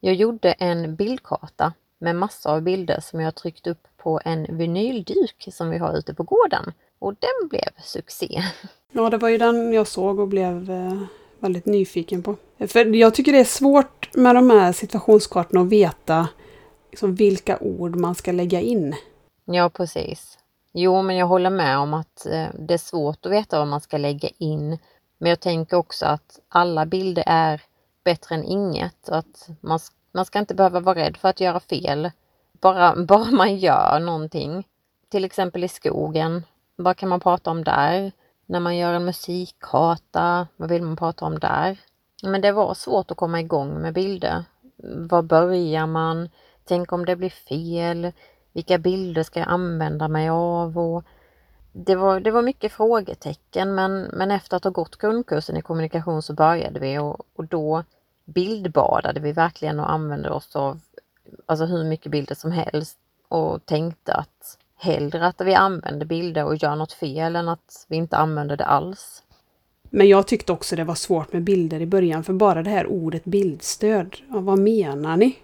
Jag 0.00 0.14
gjorde 0.14 0.52
en 0.52 0.96
bildkarta 0.96 1.72
med 1.98 2.16
massor 2.16 2.50
av 2.50 2.62
bilder 2.62 3.00
som 3.00 3.20
jag 3.20 3.34
tryckt 3.34 3.66
upp 3.66 3.88
på 3.96 4.20
en 4.24 4.58
vinylduk 4.58 5.48
som 5.52 5.70
vi 5.70 5.78
har 5.78 5.98
ute 5.98 6.14
på 6.14 6.22
gården. 6.22 6.72
Och 6.98 7.14
den 7.14 7.48
blev 7.48 7.70
succé. 7.84 8.42
Ja, 8.92 9.10
det 9.10 9.16
var 9.18 9.28
ju 9.28 9.38
den 9.38 9.72
jag 9.72 9.86
såg 9.86 10.18
och 10.18 10.28
blev 10.28 10.70
eh, 10.70 11.02
väldigt 11.38 11.66
nyfiken 11.66 12.22
på. 12.22 12.36
För 12.58 12.94
jag 12.94 13.14
tycker 13.14 13.32
det 13.32 13.38
är 13.38 13.44
svårt 13.44 14.14
med 14.14 14.34
de 14.34 14.50
här 14.50 14.72
situationskartorna 14.72 15.60
att 15.60 15.68
veta 15.68 16.28
liksom, 16.90 17.14
vilka 17.14 17.58
ord 17.58 17.96
man 17.96 18.14
ska 18.14 18.32
lägga 18.32 18.60
in. 18.60 18.94
Ja, 19.44 19.70
precis. 19.70 20.38
Jo, 20.72 21.02
men 21.02 21.16
jag 21.16 21.26
håller 21.26 21.50
med 21.50 21.78
om 21.78 21.94
att 21.94 22.26
eh, 22.26 22.46
det 22.58 22.74
är 22.74 22.78
svårt 22.78 23.26
att 23.26 23.32
veta 23.32 23.58
vad 23.58 23.68
man 23.68 23.80
ska 23.80 23.98
lägga 23.98 24.28
in. 24.38 24.78
Men 25.18 25.30
jag 25.30 25.40
tänker 25.40 25.76
också 25.76 26.06
att 26.06 26.40
alla 26.48 26.86
bilder 26.86 27.24
är 27.26 27.62
bättre 28.06 28.34
än 28.34 28.44
inget. 28.44 29.08
Att 29.08 29.48
man, 29.60 29.78
man 30.12 30.24
ska 30.24 30.38
inte 30.38 30.54
behöva 30.54 30.80
vara 30.80 30.98
rädd 30.98 31.16
för 31.16 31.28
att 31.28 31.40
göra 31.40 31.60
fel. 31.60 32.10
Bara, 32.52 32.96
bara 33.04 33.30
man 33.30 33.56
gör 33.56 34.00
någonting. 34.00 34.66
Till 35.08 35.24
exempel 35.24 35.64
i 35.64 35.68
skogen. 35.68 36.42
Vad 36.76 36.96
kan 36.96 37.08
man 37.08 37.20
prata 37.20 37.50
om 37.50 37.64
där? 37.64 38.12
När 38.46 38.60
man 38.60 38.76
gör 38.76 38.92
en 38.92 39.04
musikkarta, 39.04 40.46
vad 40.56 40.68
vill 40.68 40.82
man 40.82 40.96
prata 40.96 41.24
om 41.24 41.38
där? 41.38 41.78
Men 42.22 42.40
det 42.40 42.52
var 42.52 42.74
svårt 42.74 43.10
att 43.10 43.16
komma 43.16 43.40
igång 43.40 43.82
med 43.82 43.94
bilder. 43.94 44.44
Var 45.10 45.22
börjar 45.22 45.86
man? 45.86 46.28
Tänk 46.64 46.92
om 46.92 47.04
det 47.04 47.16
blir 47.16 47.30
fel? 47.30 48.12
Vilka 48.52 48.78
bilder 48.78 49.22
ska 49.22 49.40
jag 49.40 49.48
använda 49.48 50.08
mig 50.08 50.28
av? 50.28 50.78
Och 50.78 51.04
det, 51.72 51.94
var, 51.94 52.20
det 52.20 52.30
var 52.30 52.42
mycket 52.42 52.72
frågetecken 52.72 53.74
men, 53.74 54.02
men 54.02 54.30
efter 54.30 54.56
att 54.56 54.64
ha 54.64 54.70
gått 54.70 54.96
grundkursen 54.96 55.56
i 55.56 55.62
kommunikation 55.62 56.22
så 56.22 56.32
började 56.32 56.80
vi 56.80 56.98
och, 56.98 57.20
och 57.36 57.44
då 57.44 57.84
bildbadade 58.26 59.20
vi 59.20 59.32
verkligen 59.32 59.80
och 59.80 59.90
använde 59.90 60.30
oss 60.30 60.56
av 60.56 60.80
alltså 61.46 61.64
hur 61.64 61.84
mycket 61.84 62.12
bilder 62.12 62.34
som 62.34 62.52
helst 62.52 62.98
och 63.28 63.66
tänkte 63.66 64.14
att 64.14 64.58
hellre 64.76 65.26
att 65.26 65.40
vi 65.40 65.54
använder 65.54 66.06
bilder 66.06 66.44
och 66.44 66.56
gör 66.56 66.76
något 66.76 66.92
fel 66.92 67.36
än 67.36 67.48
att 67.48 67.86
vi 67.88 67.96
inte 67.96 68.16
använder 68.16 68.56
det 68.56 68.64
alls. 68.64 69.22
Men 69.90 70.08
jag 70.08 70.26
tyckte 70.26 70.52
också 70.52 70.76
det 70.76 70.84
var 70.84 70.94
svårt 70.94 71.32
med 71.32 71.42
bilder 71.42 71.80
i 71.80 71.86
början 71.86 72.24
för 72.24 72.32
bara 72.32 72.62
det 72.62 72.70
här 72.70 72.86
ordet 72.86 73.24
bildstöd. 73.24 74.16
Ja, 74.28 74.40
vad 74.40 74.58
menar 74.58 75.16
ni? 75.16 75.36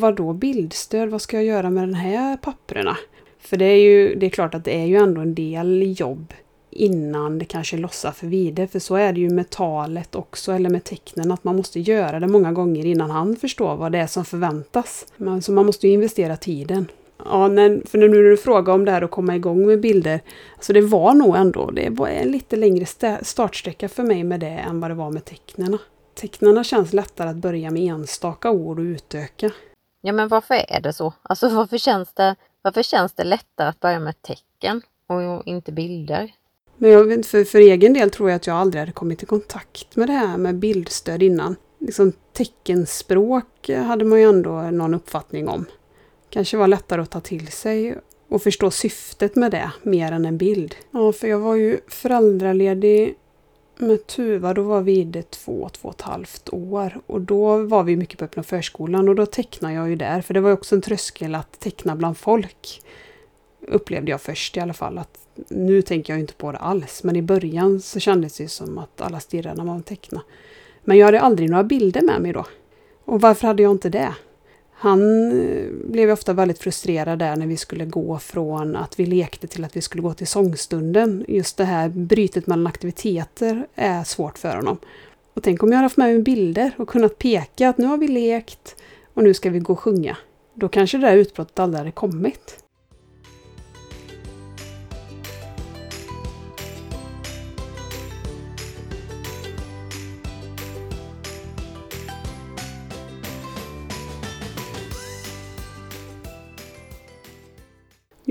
Vad 0.00 0.16
då 0.16 0.32
bildstöd? 0.32 1.08
Vad 1.08 1.22
ska 1.22 1.36
jag 1.36 1.44
göra 1.44 1.70
med 1.70 1.82
de 1.82 1.94
här 1.94 2.36
papperna? 2.36 2.96
För 3.38 3.56
det 3.56 3.64
är 3.64 3.76
ju 3.76 4.14
det 4.14 4.26
är 4.26 4.30
klart 4.30 4.54
att 4.54 4.64
det 4.64 4.80
är 4.80 4.86
ju 4.86 4.96
ändå 4.96 5.20
en 5.20 5.34
del 5.34 6.00
jobb 6.00 6.34
innan 6.80 7.38
det 7.38 7.44
kanske 7.44 7.76
lossar 7.76 8.12
för 8.12 8.26
vidare. 8.26 8.66
För 8.66 8.78
så 8.78 8.94
är 8.96 9.12
det 9.12 9.20
ju 9.20 9.30
med 9.30 9.50
talet 9.50 10.14
också, 10.14 10.52
eller 10.52 10.70
med 10.70 10.84
tecknen, 10.84 11.32
att 11.32 11.44
man 11.44 11.56
måste 11.56 11.80
göra 11.80 12.20
det 12.20 12.26
många 12.26 12.52
gånger 12.52 12.86
innan 12.86 13.10
han 13.10 13.36
förstår 13.36 13.76
vad 13.76 13.92
det 13.92 13.98
är 13.98 14.06
som 14.06 14.24
förväntas. 14.24 15.06
Men, 15.16 15.42
så 15.42 15.52
man 15.52 15.66
måste 15.66 15.86
ju 15.86 15.92
investera 15.92 16.36
tiden. 16.36 16.86
Ja, 17.24 17.48
när, 17.48 17.82
för 17.86 17.98
nu 17.98 18.08
när 18.08 18.18
du 18.18 18.36
frågar 18.36 18.72
om 18.72 18.84
det 18.84 18.90
här 18.90 19.02
att 19.02 19.10
komma 19.10 19.36
igång 19.36 19.66
med 19.66 19.80
bilder. 19.80 20.20
Alltså 20.54 20.72
det 20.72 20.80
var 20.80 21.14
nog 21.14 21.36
ändå, 21.36 21.70
det 21.70 21.90
var 21.90 22.08
en 22.08 22.32
lite 22.32 22.56
längre 22.56 22.86
startsträcka 23.22 23.88
för 23.88 24.02
mig 24.02 24.24
med 24.24 24.40
det 24.40 24.46
än 24.46 24.80
vad 24.80 24.90
det 24.90 24.94
var 24.94 25.10
med 25.10 25.24
tecknena. 25.24 25.78
Tecknena 26.14 26.64
känns 26.64 26.92
lättare 26.92 27.28
att 27.28 27.36
börja 27.36 27.70
med 27.70 27.82
enstaka 27.82 28.50
ord 28.50 28.78
och 28.78 28.82
utöka. 28.82 29.50
Ja 30.00 30.12
men 30.12 30.28
varför 30.28 30.54
är 30.68 30.80
det 30.80 30.92
så? 30.92 31.12
Alltså 31.22 31.48
varför 31.48 31.78
känns 31.78 32.12
det, 32.14 32.36
varför 32.62 32.82
känns 32.82 33.12
det 33.12 33.24
lättare 33.24 33.68
att 33.68 33.80
börja 33.80 33.98
med 33.98 34.22
tecken 34.22 34.82
och 35.06 35.46
inte 35.46 35.72
bilder? 35.72 36.32
Men 36.82 36.90
jag 36.90 37.26
för, 37.26 37.44
för 37.44 37.58
egen 37.58 37.92
del 37.92 38.10
tror 38.10 38.30
jag 38.30 38.36
att 38.36 38.46
jag 38.46 38.56
aldrig 38.56 38.80
hade 38.80 38.92
kommit 38.92 39.22
i 39.22 39.26
kontakt 39.26 39.96
med 39.96 40.08
det 40.08 40.12
här 40.12 40.38
med 40.38 40.54
bildstöd 40.54 41.22
innan. 41.22 41.56
Liksom 41.78 42.12
teckenspråk 42.32 43.68
hade 43.68 44.04
man 44.04 44.20
ju 44.20 44.28
ändå 44.28 44.60
någon 44.60 44.94
uppfattning 44.94 45.48
om. 45.48 45.64
Kanske 46.30 46.56
var 46.56 46.68
lättare 46.68 47.02
att 47.02 47.10
ta 47.10 47.20
till 47.20 47.48
sig 47.48 47.98
och 48.28 48.42
förstå 48.42 48.70
syftet 48.70 49.36
med 49.36 49.50
det 49.50 49.70
mer 49.82 50.12
än 50.12 50.24
en 50.24 50.38
bild. 50.38 50.74
Ja, 50.90 51.12
för 51.12 51.28
jag 51.28 51.38
var 51.38 51.54
ju 51.54 51.80
föräldraledig 51.88 53.14
med 53.78 54.06
Tuva, 54.06 54.54
då 54.54 54.62
var 54.62 54.80
vi 54.80 55.04
det 55.04 55.30
två, 55.30 55.68
två 55.72 55.88
och 55.88 55.94
ett 55.94 56.00
halvt 56.00 56.48
år. 56.52 57.00
Och 57.06 57.20
då 57.20 57.56
var 57.56 57.82
vi 57.82 57.96
mycket 57.96 58.18
på 58.18 58.24
öppna 58.24 58.42
förskolan 58.42 59.08
och 59.08 59.14
då 59.14 59.26
tecknade 59.26 59.74
jag 59.74 59.88
ju 59.88 59.96
där. 59.96 60.20
För 60.20 60.34
det 60.34 60.40
var 60.40 60.52
också 60.52 60.74
en 60.74 60.82
tröskel 60.82 61.34
att 61.34 61.60
teckna 61.60 61.96
bland 61.96 62.18
folk. 62.18 62.82
Upplevde 63.68 64.10
jag 64.10 64.20
först 64.20 64.56
i 64.56 64.60
alla 64.60 64.74
fall. 64.74 64.98
att 64.98 65.18
nu 65.48 65.82
tänker 65.82 66.12
jag 66.12 66.20
inte 66.20 66.34
på 66.34 66.52
det 66.52 66.58
alls, 66.58 67.04
men 67.04 67.16
i 67.16 67.22
början 67.22 67.80
så 67.80 68.00
kändes 68.00 68.36
det 68.36 68.48
som 68.48 68.78
att 68.78 69.00
alla 69.00 69.20
stirrade 69.20 69.56
när 69.56 69.64
man 69.64 69.82
tecknade. 69.82 70.24
Men 70.84 70.98
jag 70.98 71.06
hade 71.06 71.20
aldrig 71.20 71.50
några 71.50 71.64
bilder 71.64 72.02
med 72.02 72.22
mig 72.22 72.32
då. 72.32 72.46
Och 73.04 73.20
varför 73.20 73.46
hade 73.46 73.62
jag 73.62 73.72
inte 73.72 73.88
det? 73.88 74.14
Han 74.72 75.30
eh, 75.40 75.66
blev 75.84 76.10
ofta 76.10 76.32
väldigt 76.32 76.58
frustrerad 76.58 77.18
där 77.18 77.36
när 77.36 77.46
vi 77.46 77.56
skulle 77.56 77.84
gå 77.84 78.18
från 78.18 78.76
att 78.76 78.98
vi 78.98 79.06
lekte 79.06 79.46
till 79.46 79.64
att 79.64 79.76
vi 79.76 79.80
skulle 79.80 80.02
gå 80.02 80.14
till 80.14 80.26
sångstunden. 80.26 81.24
Just 81.28 81.56
det 81.56 81.64
här 81.64 81.88
brytet 81.88 82.46
mellan 82.46 82.66
aktiviteter 82.66 83.66
är 83.74 84.04
svårt 84.04 84.38
för 84.38 84.56
honom. 84.56 84.78
Och 85.34 85.42
tänk 85.42 85.62
om 85.62 85.68
jag 85.68 85.76
hade 85.76 85.84
haft 85.84 85.96
med 85.96 86.14
mig 86.14 86.22
bilder 86.22 86.70
och 86.76 86.88
kunnat 86.88 87.18
peka 87.18 87.68
att 87.68 87.78
nu 87.78 87.86
har 87.86 87.98
vi 87.98 88.08
lekt 88.08 88.76
och 89.14 89.24
nu 89.24 89.34
ska 89.34 89.50
vi 89.50 89.58
gå 89.58 89.72
och 89.72 89.80
sjunga. 89.80 90.16
Då 90.54 90.68
kanske 90.68 90.98
det 90.98 91.06
där 91.06 91.16
utbrottet 91.16 91.58
aldrig 91.58 91.78
hade 91.78 91.92
kommit. 91.92 92.64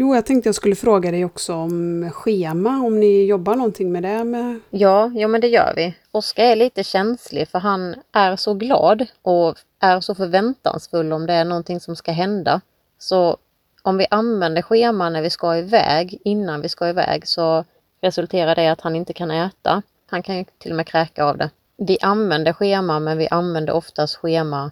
Jo, 0.02 0.16
jag 0.16 0.26
tänkte 0.26 0.48
jag 0.48 0.56
skulle 0.56 0.76
fråga 0.76 1.12
dig 1.12 1.26
också 1.26 1.54
om 1.54 2.10
schema, 2.14 2.70
om 2.70 3.00
ni 3.00 3.26
jobbar 3.26 3.56
någonting 3.56 3.92
med 3.92 4.04
det? 4.04 4.24
Med... 4.24 4.60
Ja, 4.70 5.12
ja 5.16 5.28
men 5.28 5.42
det 5.42 5.48
gör 5.48 5.74
vi. 5.76 5.96
Oskar 6.12 6.44
är 6.44 6.56
lite 6.56 6.84
känslig 6.84 7.48
för 7.48 7.60
han 7.60 7.96
är 8.12 8.36
så 8.36 8.54
glad 8.54 9.06
och 9.22 9.58
är 9.80 10.00
så 10.00 10.16
förväntansfull 10.16 11.14
om 11.14 11.26
det 11.26 11.34
är 11.34 11.46
någonting 11.46 11.80
som 11.80 11.96
ska 11.96 12.12
hända. 12.12 12.62
Så 12.98 13.38
om 13.82 13.98
vi 13.98 14.08
använder 14.10 14.62
schema 14.62 15.10
när 15.10 15.22
vi 15.22 15.30
ska 15.30 15.58
iväg, 15.58 16.20
innan 16.24 16.62
vi 16.62 16.70
ska 16.70 16.90
iväg, 16.90 17.28
så 17.28 17.66
resulterar 18.02 18.56
det 18.56 18.64
i 18.64 18.68
att 18.68 18.82
han 18.82 18.96
inte 18.96 19.14
kan 19.14 19.32
äta. 19.32 19.82
Han 20.06 20.24
kan 20.24 20.38
ju 20.38 20.46
till 20.58 20.72
och 20.72 20.78
med 20.78 20.88
kräka 20.88 21.26
av 21.26 21.38
det. 21.38 21.50
Vi 21.78 21.98
använder 22.02 22.54
schema, 22.54 23.00
men 23.00 23.18
vi 23.18 23.28
använder 23.32 23.74
oftast 23.74 24.16
schema 24.16 24.72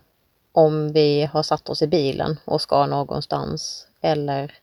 om 0.52 0.94
vi 0.94 1.30
har 1.34 1.44
satt 1.44 1.70
oss 1.70 1.82
i 1.82 1.88
bilen 1.88 2.38
och 2.46 2.62
ska 2.62 2.86
någonstans 2.86 3.88
eller 4.02 4.54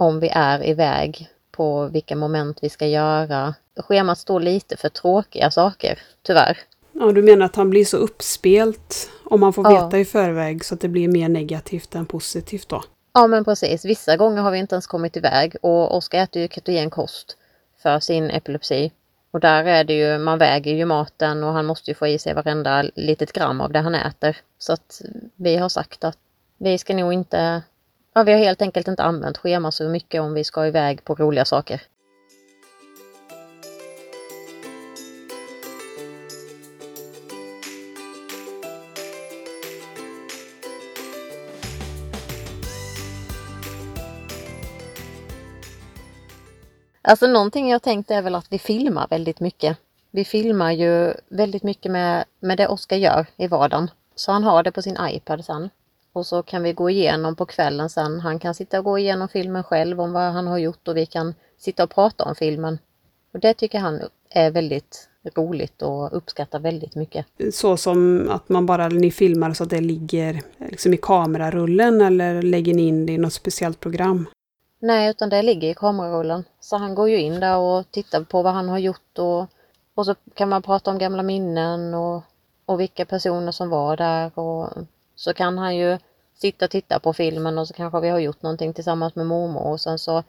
om 0.00 0.20
vi 0.20 0.28
är 0.28 0.66
iväg 0.66 1.28
på 1.50 1.86
vilka 1.86 2.16
moment 2.16 2.58
vi 2.62 2.68
ska 2.68 2.86
göra. 2.86 3.54
Schemat 3.76 4.18
står 4.18 4.40
lite 4.40 4.76
för 4.76 4.88
tråkiga 4.88 5.50
saker, 5.50 5.98
tyvärr. 6.22 6.58
Ja, 6.92 7.12
du 7.12 7.22
menar 7.22 7.46
att 7.46 7.56
han 7.56 7.70
blir 7.70 7.84
så 7.84 7.96
uppspelt 7.96 9.10
om 9.24 9.40
man 9.40 9.52
får 9.52 9.62
veta 9.62 9.96
ja. 9.96 9.98
i 9.98 10.04
förväg 10.04 10.64
så 10.64 10.74
att 10.74 10.80
det 10.80 10.88
blir 10.88 11.08
mer 11.08 11.28
negativt 11.28 11.94
än 11.94 12.06
positivt 12.06 12.68
då? 12.68 12.82
Ja, 13.14 13.26
men 13.26 13.44
precis. 13.44 13.84
Vissa 13.84 14.16
gånger 14.16 14.42
har 14.42 14.50
vi 14.50 14.58
inte 14.58 14.74
ens 14.74 14.86
kommit 14.86 15.16
iväg 15.16 15.56
och 15.62 15.96
Oskar 15.96 16.22
äter 16.22 16.42
ju 16.42 16.48
ketogen 16.48 16.90
kost 16.90 17.36
för 17.82 18.00
sin 18.00 18.30
epilepsi. 18.30 18.92
Och 19.30 19.40
där 19.40 19.64
är 19.64 19.84
det 19.84 19.94
ju, 19.94 20.18
man 20.18 20.38
väger 20.38 20.74
ju 20.74 20.84
maten 20.84 21.44
och 21.44 21.52
han 21.52 21.66
måste 21.66 21.90
ju 21.90 21.94
få 21.94 22.06
i 22.06 22.18
sig 22.18 22.34
varenda 22.34 22.82
litet 22.94 23.32
gram 23.32 23.60
av 23.60 23.72
det 23.72 23.78
han 23.78 23.94
äter. 23.94 24.36
Så 24.58 24.72
att 24.72 25.02
vi 25.36 25.56
har 25.56 25.68
sagt 25.68 26.04
att 26.04 26.18
vi 26.58 26.78
ska 26.78 26.94
nog 26.94 27.12
inte 27.12 27.62
Ja, 28.14 28.22
vi 28.22 28.32
har 28.32 28.38
helt 28.38 28.62
enkelt 28.62 28.88
inte 28.88 29.02
använt 29.02 29.38
schema 29.38 29.70
så 29.70 29.88
mycket 29.88 30.20
om 30.20 30.34
vi 30.34 30.44
ska 30.44 30.66
iväg 30.66 31.04
på 31.04 31.14
roliga 31.14 31.44
saker. 31.44 31.82
Alltså 47.02 47.26
någonting 47.26 47.70
jag 47.70 47.82
tänkt 47.82 48.10
är 48.10 48.22
väl 48.22 48.34
att 48.34 48.46
vi 48.50 48.58
filmar 48.58 49.06
väldigt 49.10 49.40
mycket. 49.40 49.78
Vi 50.10 50.24
filmar 50.24 50.72
ju 50.72 51.14
väldigt 51.28 51.62
mycket 51.62 51.92
med, 51.92 52.24
med 52.40 52.58
det 52.58 52.68
Oskar 52.68 52.96
gör 52.96 53.26
i 53.36 53.46
vardagen. 53.46 53.90
Så 54.14 54.32
han 54.32 54.44
har 54.44 54.62
det 54.62 54.72
på 54.72 54.82
sin 54.82 54.96
iPad 55.00 55.44
sen. 55.44 55.70
Och 56.12 56.26
så 56.26 56.42
kan 56.42 56.62
vi 56.62 56.72
gå 56.72 56.90
igenom 56.90 57.36
på 57.36 57.46
kvällen 57.46 57.90
sen. 57.90 58.20
Han 58.20 58.38
kan 58.38 58.54
sitta 58.54 58.78
och 58.78 58.84
gå 58.84 58.98
igenom 58.98 59.28
filmen 59.28 59.64
själv 59.64 60.00
om 60.00 60.12
vad 60.12 60.32
han 60.32 60.46
har 60.46 60.58
gjort 60.58 60.88
och 60.88 60.96
vi 60.96 61.06
kan 61.06 61.34
sitta 61.58 61.84
och 61.84 61.90
prata 61.90 62.24
om 62.24 62.34
filmen. 62.34 62.78
Och 63.32 63.40
det 63.40 63.54
tycker 63.54 63.78
han 63.78 64.00
är 64.30 64.50
väldigt 64.50 65.08
roligt 65.36 65.82
och 65.82 66.16
uppskattar 66.16 66.60
väldigt 66.60 66.94
mycket. 66.94 67.26
Så 67.52 67.76
som 67.76 68.28
att 68.30 68.48
man 68.48 68.66
bara, 68.66 68.88
ni 68.88 69.10
filmar 69.10 69.52
så 69.52 69.64
att 69.64 69.70
det 69.70 69.80
ligger 69.80 70.40
liksom 70.58 70.94
i 70.94 70.96
kamerarullen 70.96 72.00
eller 72.00 72.42
lägger 72.42 72.74
ni 72.74 72.82
in 72.82 73.06
det 73.06 73.12
i 73.12 73.18
något 73.18 73.32
speciellt 73.32 73.80
program? 73.80 74.28
Nej, 74.78 75.10
utan 75.10 75.28
det 75.28 75.42
ligger 75.42 75.68
i 75.68 75.74
kamerarullen. 75.74 76.44
Så 76.60 76.76
han 76.76 76.94
går 76.94 77.08
ju 77.08 77.20
in 77.20 77.40
där 77.40 77.56
och 77.56 77.90
tittar 77.90 78.24
på 78.24 78.42
vad 78.42 78.52
han 78.52 78.68
har 78.68 78.78
gjort 78.78 79.18
och, 79.18 79.46
och 79.94 80.06
så 80.06 80.14
kan 80.34 80.48
man 80.48 80.62
prata 80.62 80.90
om 80.90 80.98
gamla 80.98 81.22
minnen 81.22 81.94
och, 81.94 82.22
och 82.66 82.80
vilka 82.80 83.04
personer 83.04 83.52
som 83.52 83.68
var 83.68 83.96
där 83.96 84.38
och 84.38 84.68
så 85.20 85.34
kan 85.34 85.58
han 85.58 85.76
ju 85.76 85.98
sitta 86.34 86.64
och 86.64 86.70
titta 86.70 86.98
på 86.98 87.12
filmen 87.12 87.58
och 87.58 87.68
så 87.68 87.74
kanske 87.74 88.00
vi 88.00 88.08
har 88.08 88.18
gjort 88.18 88.42
någonting 88.42 88.74
tillsammans 88.74 89.14
med 89.14 89.26
mormor 89.26 89.66
och 89.66 89.80
sen 89.80 89.98
så 89.98 90.22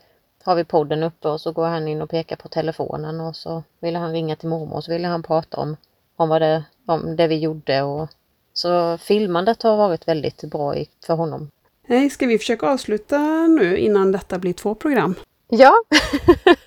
har 0.44 0.56
vi 0.56 0.64
podden 0.64 1.04
uppe 1.04 1.28
och 1.28 1.42
så 1.42 1.52
går 1.52 1.66
han 1.66 1.88
in 1.88 2.02
och 2.02 2.10
pekar 2.10 2.36
på 2.36 2.48
telefonen 2.48 3.22
och 3.22 3.36
så 3.36 3.64
vill 3.80 3.96
han 3.96 4.12
ringa 4.12 4.36
till 4.36 4.50
mormor 4.50 4.76
och 4.76 4.84
så 4.84 4.92
vill 4.92 5.06
han 5.06 5.24
prata 5.24 5.58
om, 5.58 5.78
om, 6.16 6.30
vad 6.30 6.42
det, 6.42 6.64
om 6.86 7.16
det 7.16 7.28
vi 7.28 7.40
gjorde. 7.40 7.82
Och, 7.82 8.10
så 8.54 8.98
filmandet 8.98 9.64
har 9.64 9.78
varit 9.78 10.08
väldigt 10.08 10.44
bra 10.44 10.76
för 11.06 11.14
honom. 11.14 11.50
Nej, 11.88 12.10
ska 12.10 12.26
vi 12.26 12.38
försöka 12.38 12.68
avsluta 12.68 13.48
nu 13.48 13.78
innan 13.78 14.12
detta 14.12 14.40
blir 14.40 14.54
två 14.54 14.76
program? 14.76 15.16
Ja! 15.48 15.74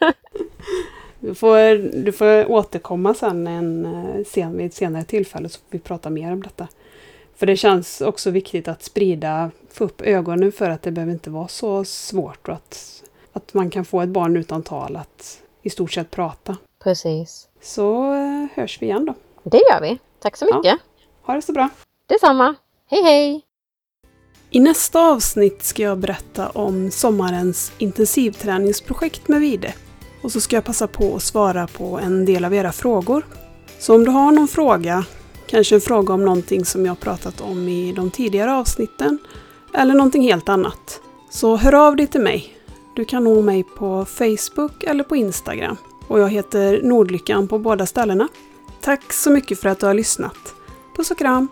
du, 1.20 1.34
får, 1.34 1.76
du 2.04 2.12
får 2.12 2.50
återkomma 2.50 3.14
sen 3.14 3.46
en, 3.46 3.86
eh, 3.86 4.24
sen, 4.26 4.56
vid 4.56 4.66
ett 4.66 4.74
senare 4.74 5.04
tillfälle 5.04 5.48
så 5.48 5.58
får 5.58 5.66
vi 5.70 5.78
prata 5.78 6.10
mer 6.10 6.32
om 6.32 6.42
detta. 6.42 6.68
För 7.36 7.46
det 7.46 7.56
känns 7.56 8.00
också 8.00 8.30
viktigt 8.30 8.68
att 8.68 8.82
sprida, 8.82 9.50
få 9.70 9.84
upp 9.84 10.00
ögonen 10.00 10.52
för 10.52 10.70
att 10.70 10.82
det 10.82 10.90
behöver 10.90 11.12
inte 11.12 11.30
vara 11.30 11.48
så 11.48 11.84
svårt 11.84 12.48
och 12.48 12.54
att, 12.54 13.02
att 13.32 13.54
man 13.54 13.70
kan 13.70 13.84
få 13.84 14.00
ett 14.00 14.08
barn 14.08 14.36
utan 14.36 14.62
tal 14.62 14.96
att 14.96 15.42
i 15.62 15.70
stort 15.70 15.92
sett 15.92 16.10
prata. 16.10 16.56
Precis. 16.82 17.48
Så 17.62 18.14
eh, 18.14 18.46
hörs 18.54 18.82
vi 18.82 18.86
igen 18.86 19.04
då. 19.04 19.14
Det 19.50 19.62
gör 19.70 19.80
vi. 19.80 19.98
Tack 20.18 20.36
så 20.36 20.44
mycket. 20.44 20.64
Ja. 20.64 20.78
Ha 21.22 21.34
det 21.34 21.42
så 21.42 21.52
bra. 21.52 21.68
Detsamma. 22.06 22.54
Hej 22.86 23.02
hej! 23.02 23.42
I 24.50 24.60
nästa 24.60 25.00
avsnitt 25.00 25.62
ska 25.62 25.82
jag 25.82 25.98
berätta 25.98 26.48
om 26.48 26.90
sommarens 26.90 27.72
intensivträningsprojekt 27.78 29.28
med 29.28 29.40
Vide. 29.40 29.74
Och 30.22 30.32
så 30.32 30.40
ska 30.40 30.56
jag 30.56 30.64
passa 30.64 30.86
på 30.86 31.16
att 31.16 31.22
svara 31.22 31.66
på 31.66 31.98
en 31.98 32.24
del 32.24 32.44
av 32.44 32.54
era 32.54 32.72
frågor. 32.72 33.26
Så 33.78 33.94
om 33.94 34.04
du 34.04 34.10
har 34.10 34.32
någon 34.32 34.48
fråga 34.48 35.04
Kanske 35.46 35.74
en 35.74 35.80
fråga 35.80 36.14
om 36.14 36.24
någonting 36.24 36.64
som 36.64 36.86
jag 36.86 37.00
pratat 37.00 37.40
om 37.40 37.68
i 37.68 37.92
de 37.92 38.10
tidigare 38.10 38.52
avsnitten. 38.52 39.18
Eller 39.74 39.94
någonting 39.94 40.22
helt 40.22 40.48
annat. 40.48 41.00
Så 41.30 41.56
hör 41.56 41.74
av 41.74 41.96
dig 41.96 42.06
till 42.06 42.20
mig. 42.20 42.56
Du 42.96 43.04
kan 43.04 43.24
nå 43.24 43.42
mig 43.42 43.62
på 43.62 44.04
Facebook 44.04 44.84
eller 44.84 45.04
på 45.04 45.16
Instagram. 45.16 45.76
Och 46.08 46.20
jag 46.20 46.28
heter 46.28 46.82
Nordlyckan 46.82 47.48
på 47.48 47.58
båda 47.58 47.86
ställena. 47.86 48.28
Tack 48.80 49.12
så 49.12 49.30
mycket 49.30 49.60
för 49.60 49.68
att 49.68 49.80
du 49.80 49.86
har 49.86 49.94
lyssnat. 49.94 50.54
Puss 50.96 51.10
och 51.10 51.18
kram! 51.18 51.48